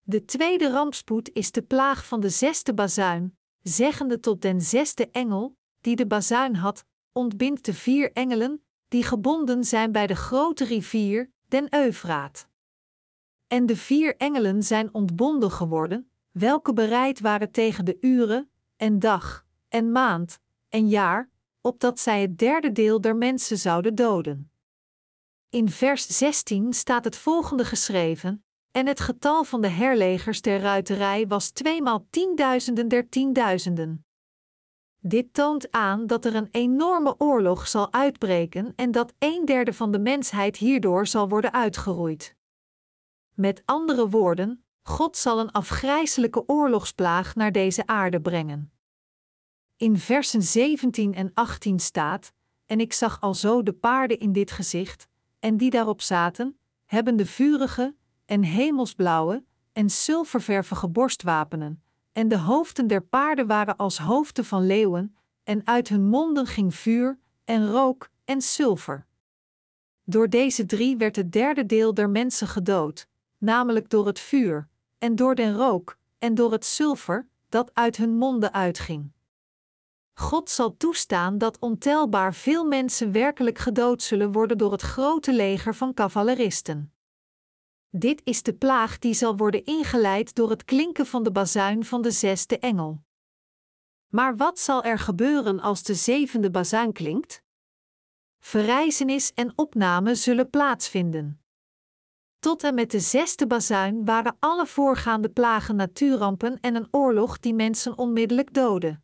De 0.02 0.24
tweede 0.24 0.70
rampspoed 0.70 1.30
is 1.32 1.52
de 1.52 1.62
plaag 1.62 2.06
van 2.06 2.20
de 2.20 2.28
zesde 2.28 2.74
bazuin, 2.74 3.36
zeggende 3.62 4.20
tot 4.20 4.42
den 4.42 4.60
zesde 4.60 5.10
engel, 5.10 5.56
die 5.80 5.96
de 5.96 6.06
bazuin 6.06 6.54
had, 6.54 6.84
ontbindt 7.12 7.64
de 7.64 7.74
vier 7.74 8.12
engelen, 8.12 8.62
die 8.88 9.02
gebonden 9.02 9.64
zijn 9.64 9.92
bij 9.92 10.06
de 10.06 10.16
grote 10.16 10.64
rivier, 10.64 11.30
den 11.48 11.74
Eufraat. 11.74 12.48
En 13.46 13.66
de 13.66 13.76
vier 13.76 14.16
engelen 14.16 14.62
zijn 14.62 14.94
ontbonden 14.94 15.50
geworden, 15.50 16.10
welke 16.30 16.72
bereid 16.72 17.20
waren 17.20 17.50
tegen 17.50 17.84
de 17.84 17.96
uren, 18.00 18.50
en 18.76 18.98
dag, 18.98 19.46
en 19.68 19.92
maand, 19.92 20.38
en 20.68 20.88
jaar, 20.88 21.30
opdat 21.60 22.00
zij 22.00 22.20
het 22.20 22.38
derde 22.38 22.72
deel 22.72 23.00
der 23.00 23.16
mensen 23.16 23.58
zouden 23.58 23.94
doden. 23.94 24.50
In 25.50 25.68
vers 25.68 26.06
16 26.06 26.72
staat 26.72 27.04
het 27.04 27.16
volgende 27.16 27.64
geschreven: 27.64 28.44
En 28.72 28.86
het 28.86 29.00
getal 29.00 29.44
van 29.44 29.60
de 29.60 29.68
herlegers 29.68 30.40
der 30.40 30.60
ruiterij 30.60 31.26
was 31.26 31.50
tweemaal 31.50 32.06
tienduizenden 32.10 32.88
der 32.88 33.08
tienduizenden. 33.08 34.04
Dit 34.98 35.34
toont 35.34 35.70
aan 35.70 36.06
dat 36.06 36.24
er 36.24 36.34
een 36.34 36.48
enorme 36.50 37.14
oorlog 37.18 37.68
zal 37.68 37.92
uitbreken 37.92 38.72
en 38.76 38.90
dat 38.90 39.12
een 39.18 39.44
derde 39.44 39.72
van 39.72 39.90
de 39.90 39.98
mensheid 39.98 40.56
hierdoor 40.56 41.06
zal 41.06 41.28
worden 41.28 41.52
uitgeroeid. 41.52 42.36
Met 43.34 43.62
andere 43.64 44.08
woorden, 44.08 44.64
God 44.82 45.16
zal 45.16 45.38
een 45.40 45.52
afgrijselijke 45.52 46.48
oorlogsplaag 46.48 47.34
naar 47.34 47.52
deze 47.52 47.86
aarde 47.86 48.20
brengen. 48.20 48.72
In 49.76 49.98
versen 49.98 50.42
17 50.42 51.14
en 51.14 51.30
18 51.34 51.78
staat: 51.80 52.32
En 52.66 52.80
ik 52.80 52.92
zag 52.92 53.20
alzo 53.20 53.62
de 53.62 53.72
paarden 53.72 54.18
in 54.18 54.32
dit 54.32 54.50
gezicht, 54.50 55.08
en 55.38 55.56
die 55.56 55.70
daarop 55.70 56.00
zaten, 56.00 56.58
hebben 56.84 57.16
de 57.16 57.26
vurige, 57.26 57.94
en 58.24 58.42
hemelsblauwe, 58.42 59.44
en 59.72 59.90
zilververvige 59.90 60.88
borstwapenen, 60.88 61.82
en 62.12 62.28
de 62.28 62.38
hoofden 62.38 62.86
der 62.86 63.02
paarden 63.02 63.46
waren 63.46 63.76
als 63.76 63.98
hoofden 63.98 64.44
van 64.44 64.66
leeuwen, 64.66 65.16
en 65.44 65.66
uit 65.66 65.88
hun 65.88 66.08
monden 66.08 66.46
ging 66.46 66.74
vuur, 66.74 67.18
en 67.44 67.70
rook, 67.70 68.10
en 68.24 68.42
zilver. 68.42 69.06
Door 70.04 70.28
deze 70.28 70.66
drie 70.66 70.96
werd 70.96 71.16
het 71.16 71.32
derde 71.32 71.66
deel 71.66 71.94
der 71.94 72.10
mensen 72.10 72.48
gedood, 72.48 73.08
namelijk 73.38 73.88
door 73.88 74.06
het 74.06 74.18
vuur, 74.18 74.68
en 74.98 75.16
door 75.16 75.34
den 75.34 75.56
rook, 75.56 75.98
en 76.18 76.34
door 76.34 76.52
het 76.52 76.64
zilver, 76.64 77.28
dat 77.48 77.74
uit 77.74 77.96
hun 77.96 78.16
monden 78.16 78.52
uitging. 78.52 79.12
God 80.14 80.50
zal 80.50 80.76
toestaan 80.76 81.38
dat 81.38 81.58
ontelbaar 81.58 82.34
veel 82.34 82.64
mensen 82.64 83.12
werkelijk 83.12 83.58
gedood 83.58 84.02
zullen 84.02 84.32
worden 84.32 84.58
door 84.58 84.72
het 84.72 84.82
grote 84.82 85.32
leger 85.32 85.74
van 85.74 85.94
cavaleristen. 85.94 86.91
Dit 87.94 88.20
is 88.24 88.42
de 88.42 88.54
plaag 88.54 88.98
die 88.98 89.14
zal 89.14 89.36
worden 89.36 89.64
ingeleid 89.64 90.34
door 90.34 90.50
het 90.50 90.64
klinken 90.64 91.06
van 91.06 91.22
de 91.22 91.32
bazuin 91.32 91.84
van 91.84 92.02
de 92.02 92.10
zesde 92.10 92.58
engel. 92.58 93.02
Maar 94.08 94.36
wat 94.36 94.58
zal 94.58 94.82
er 94.82 94.98
gebeuren 94.98 95.60
als 95.60 95.82
de 95.82 95.94
zevende 95.94 96.50
bazuin 96.50 96.92
klinkt? 96.92 97.42
Verrijzenis 98.38 99.32
en 99.34 99.52
opname 99.56 100.14
zullen 100.14 100.50
plaatsvinden. 100.50 101.42
Tot 102.38 102.62
en 102.62 102.74
met 102.74 102.90
de 102.90 103.00
zesde 103.00 103.46
bazuin 103.46 104.04
waren 104.04 104.36
alle 104.38 104.66
voorgaande 104.66 105.28
plagen 105.28 105.76
natuurrampen 105.76 106.60
en 106.60 106.74
een 106.74 106.88
oorlog 106.90 107.38
die 107.38 107.54
mensen 107.54 107.98
onmiddellijk 107.98 108.54
doodde. 108.54 109.00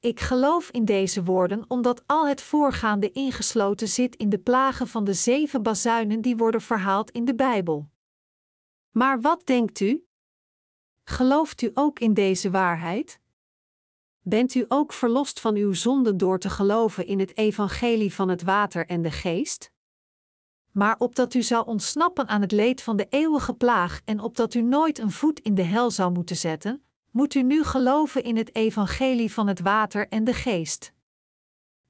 Ik 0.00 0.20
geloof 0.20 0.70
in 0.70 0.84
deze 0.84 1.24
woorden 1.24 1.64
omdat 1.68 2.02
al 2.06 2.28
het 2.28 2.42
voorgaande 2.42 3.10
ingesloten 3.10 3.88
zit 3.88 4.16
in 4.16 4.28
de 4.28 4.38
plagen 4.38 4.88
van 4.88 5.04
de 5.04 5.14
zeven 5.14 5.62
bazuinen 5.62 6.20
die 6.20 6.36
worden 6.36 6.60
verhaald 6.60 7.10
in 7.10 7.24
de 7.24 7.34
Bijbel. 7.34 7.90
Maar 8.90 9.20
wat 9.20 9.46
denkt 9.46 9.80
u? 9.80 10.06
Gelooft 11.04 11.62
u 11.62 11.70
ook 11.74 11.98
in 11.98 12.14
deze 12.14 12.50
waarheid? 12.50 13.20
Bent 14.20 14.54
u 14.54 14.64
ook 14.68 14.92
verlost 14.92 15.40
van 15.40 15.54
uw 15.56 15.72
zonden 15.72 16.16
door 16.16 16.38
te 16.38 16.50
geloven 16.50 17.06
in 17.06 17.18
het 17.18 17.36
evangelie 17.36 18.14
van 18.14 18.28
het 18.28 18.42
water 18.42 18.86
en 18.86 19.02
de 19.02 19.10
geest? 19.10 19.72
Maar 20.70 20.98
opdat 20.98 21.34
u 21.34 21.42
zou 21.42 21.66
ontsnappen 21.66 22.28
aan 22.28 22.40
het 22.40 22.52
leed 22.52 22.82
van 22.82 22.96
de 22.96 23.06
eeuwige 23.08 23.54
plaag 23.54 24.00
en 24.04 24.20
opdat 24.20 24.54
u 24.54 24.62
nooit 24.62 24.98
een 24.98 25.10
voet 25.10 25.40
in 25.40 25.54
de 25.54 25.62
hel 25.62 25.90
zou 25.90 26.12
moeten 26.12 26.36
zetten, 26.36 26.84
moet 27.10 27.34
u 27.34 27.42
nu 27.42 27.64
geloven 27.64 28.22
in 28.22 28.36
het 28.36 28.54
evangelie 28.54 29.32
van 29.32 29.46
het 29.46 29.60
water 29.60 30.08
en 30.08 30.24
de 30.24 30.34
geest. 30.34 30.92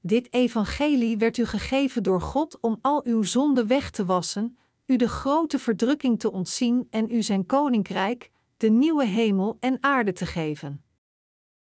Dit 0.00 0.32
evangelie 0.32 1.18
werd 1.18 1.36
u 1.36 1.44
gegeven 1.44 2.02
door 2.02 2.20
God 2.20 2.60
om 2.60 2.78
al 2.80 3.04
uw 3.04 3.22
zonden 3.22 3.66
weg 3.66 3.90
te 3.90 4.04
wassen, 4.04 4.58
u 4.86 4.96
de 4.96 5.08
grote 5.08 5.58
verdrukking 5.58 6.18
te 6.18 6.32
ontzien 6.32 6.86
en 6.90 7.10
u 7.10 7.22
zijn 7.22 7.46
koninkrijk, 7.46 8.30
de 8.56 8.70
nieuwe 8.70 9.04
hemel 9.04 9.56
en 9.60 9.76
aarde 9.80 10.12
te 10.12 10.26
geven. 10.26 10.84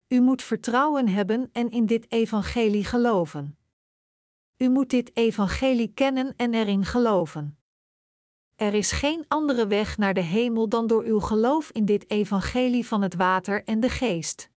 U 0.09 0.21
moet 0.21 0.43
vertrouwen 0.43 1.09
hebben 1.09 1.49
en 1.53 1.71
in 1.71 1.87
dit 1.87 2.13
evangelie 2.13 2.85
geloven. 2.85 3.59
U 4.57 4.69
moet 4.69 4.91
dit 4.91 5.17
evangelie 5.17 5.93
kennen 5.95 6.35
en 6.37 6.55
erin 6.55 6.85
geloven. 6.85 7.56
Er 8.57 8.75
is 8.75 8.92
geen 8.92 9.25
andere 9.29 9.66
weg 9.66 9.99
naar 9.99 10.14
de 10.14 10.21
hemel 10.21 10.69
dan 10.69 10.87
door 10.87 11.05
uw 11.05 11.21
geloof 11.21 11.71
in 11.71 11.85
dit 11.85 12.11
evangelie 12.11 12.87
van 12.87 13.03
het 13.03 13.14
water 13.14 13.64
en 13.64 13.81
de 13.81 13.88
geest. 13.88 14.51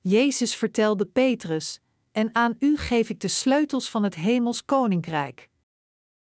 Jezus 0.00 0.54
vertelde 0.54 1.06
Petrus: 1.06 1.80
En 2.12 2.34
aan 2.34 2.56
u 2.58 2.76
geef 2.76 3.08
ik 3.08 3.20
de 3.20 3.28
sleutels 3.28 3.90
van 3.90 4.02
het 4.02 4.14
hemels 4.14 4.64
koninkrijk. 4.64 5.50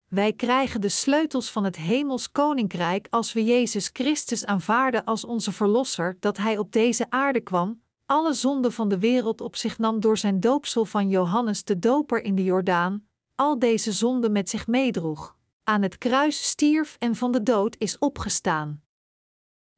Wij 0.08 0.34
krijgen 0.34 0.82
de 0.82 0.89
sleutels 0.89 1.52
van 1.52 1.63
het 1.63 1.76
hemels 1.76 2.32
koninkrijk 2.32 3.08
als 3.10 3.34
we 3.34 3.43
Jezus 3.43 3.89
Christus 3.93 4.45
aanvaarden 4.45 5.04
als 5.04 5.26
onze 5.26 5.52
verlosser, 5.52 6.17
dat 6.19 6.38
hij 6.38 6.58
op 6.58 6.71
deze 6.71 7.10
aarde 7.10 7.41
kwam, 7.41 7.82
alle 8.06 8.34
zonden 8.34 8.71
van 8.71 8.89
de 8.89 8.99
wereld 8.99 9.41
op 9.41 9.56
zich 9.56 9.78
nam 9.78 9.99
door 9.99 10.17
zijn 10.17 10.39
doopsel 10.39 10.86
van 10.86 11.10
Johannes 11.10 11.63
de 11.63 11.80
Doper 11.80 12.23
in 12.23 12.36
de 12.36 12.43
Jordaan, 12.43 13.08
al 13.36 13.60
deze 13.60 13.91
zonden 13.91 14.32
met 14.32 14.49
zich 14.49 14.67
meedroeg, 14.67 15.36
aan 15.63 15.82
het 15.82 15.97
kruis 15.97 16.49
stierf 16.49 16.95
en 16.99 17.15
van 17.15 17.32
de 17.32 17.43
dood 17.43 17.76
is 17.78 17.97
opgestaan. 17.97 18.84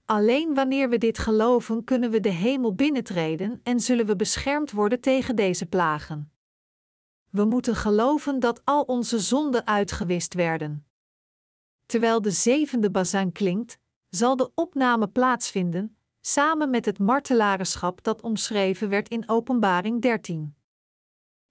Alleen 0.06 0.54
wanneer 0.54 0.90
we 0.90 0.98
dit 0.98 1.18
geloven, 1.18 1.84
kunnen 1.84 2.12
we 2.12 2.20
de 2.20 2.30
hemel 2.30 2.76
binnentreden 2.76 3.60
en 3.64 3.80
zullen 3.80 4.06
we 4.06 4.16
beschermd 4.16 4.72
worden 4.72 5.02
tegen 5.02 5.36
deze 5.36 5.66
plagen. 5.66 6.32
We 7.30 7.46
moeten 7.46 7.76
geloven 7.76 8.40
dat 8.40 8.62
al 8.64 8.82
onze 8.82 9.20
zonden 9.20 9.68
uitgewist 9.68 10.34
werden. 10.34 10.88
Terwijl 11.86 12.22
de 12.22 12.32
zevende 12.32 12.92
bazuin 12.92 13.32
klinkt, 13.32 13.80
zal 14.10 14.36
de 14.36 14.52
opname 14.56 15.08
plaatsvinden, 15.08 15.98
samen 16.22 16.70
met 16.70 16.86
het 16.86 17.00
martelarenschap 17.00 18.04
dat 18.04 18.22
omschreven 18.22 18.90
werd 18.90 19.10
in 19.10 19.30
Openbaring 19.30 20.02
13. 20.02 20.56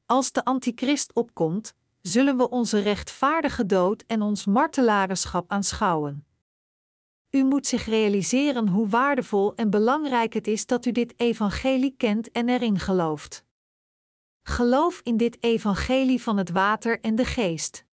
Als 0.07 0.33
de 0.33 0.45
antichrist 0.45 1.13
opkomt, 1.13 1.75
zullen 2.07 2.37
we 2.37 2.51
onze 2.51 2.79
rechtvaardige 2.79 3.67
dood 3.67 4.05
en 4.07 4.23
ons 4.23 4.45
martelarenschap 4.45 5.51
aanschouwen. 5.51 6.27
U 7.31 7.45
moet 7.45 7.67
zich 7.67 7.87
realiseren 7.87 8.69
hoe 8.69 8.89
waardevol 8.89 9.55
en 9.55 9.71
belangrijk 9.71 10.33
het 10.33 10.47
is 10.47 10.67
dat 10.67 10.87
u 10.87 10.93
dit 10.93 11.15
evangelie 11.17 11.95
kent 11.97 12.31
en 12.31 12.49
erin 12.49 12.79
gelooft. 12.79 13.45
Geloof 14.43 15.01
in 15.03 15.17
dit 15.17 15.37
evangelie 15.41 16.23
van 16.23 16.37
het 16.37 16.51
water 16.51 17.01
en 17.01 17.15
de 17.15 17.25
geest 17.25 17.85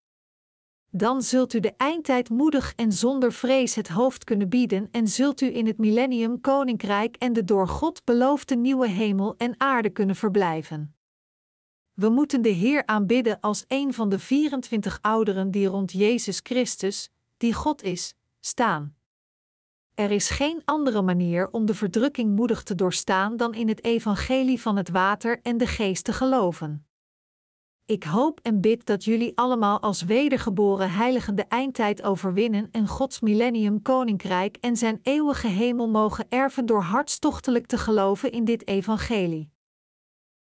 dan 0.91 1.21
zult 1.21 1.54
u 1.54 1.60
de 1.60 1.74
eindtijd 1.78 2.30
moedig 2.30 2.74
en 2.76 2.91
zonder 2.91 3.34
vrees 3.34 3.76
het 3.76 3.88
hoofd 3.88 4.24
kunnen 4.24 4.50
bieden 4.50 4.88
en 4.91 5.08
zult 5.08 5.41
u 5.41 5.56
in 5.56 5.67
het 5.67 5.78
millennium 5.78 6.41
koninkrijk 6.41 7.15
en 7.15 7.34
de 7.34 7.43
door 7.43 7.67
God 7.67 8.04
beloofde 8.04 8.56
nieuwe 8.56 8.88
hemel 8.88 9.36
en 9.38 9.54
aarde 9.58 9.89
kunnen 9.89 10.15
verblijven. 10.15 10.95
We 12.02 12.10
moeten 12.10 12.42
de 12.42 12.50
Heer 12.50 12.86
aanbidden 12.86 13.40
als 13.40 13.66
een 13.68 13.94
van 13.94 14.10
de 14.10 14.20
24 14.20 15.00
ouderen 15.02 15.52
die 15.52 15.68
rond 15.68 15.92
Jezus 15.92 16.40
Christus, 16.44 17.10
die 17.38 17.54
God 17.54 17.84
is, 17.84 18.14
staan. 18.40 18.96
Er 19.94 20.12
is 20.12 20.30
geen 20.30 20.62
andere 20.66 21.02
manier 21.02 21.50
om 21.52 21.66
de 21.66 21.74
verdrukking 21.74 22.36
moedig 22.36 22.64
te 22.64 22.76
doorstaan 22.76 23.38
dan 23.38 23.54
in 23.54 23.68
het 23.68 23.84
evangelie 23.84 24.62
van 24.62 24.78
het 24.78 24.90
water 24.90 25.40
en 25.42 25.58
de 25.58 25.68
geest 25.68 26.04
te 26.04 26.14
geloven. 26.14 26.86
Ik 27.86 28.04
hoop 28.04 28.40
en 28.40 28.62
bid 28.62 28.86
dat 28.86 29.04
jullie 29.04 29.38
allemaal 29.38 29.82
als 29.82 30.02
wedergeboren 30.02 30.92
heiligen 30.92 31.36
de 31.36 31.46
eindtijd 31.48 32.04
overwinnen 32.04 32.68
en 32.72 32.88
Gods 32.88 33.20
millennium 33.20 33.82
koninkrijk 33.82 34.58
en 34.60 34.78
zijn 34.78 35.00
eeuwige 35.02 35.48
hemel 35.48 35.90
mogen 35.90 36.26
erven 36.30 36.66
door 36.66 36.82
hartstochtelijk 36.82 37.66
te 37.66 37.78
geloven 37.78 38.32
in 38.32 38.46
dit 38.46 38.68
evangelie. 38.68 39.52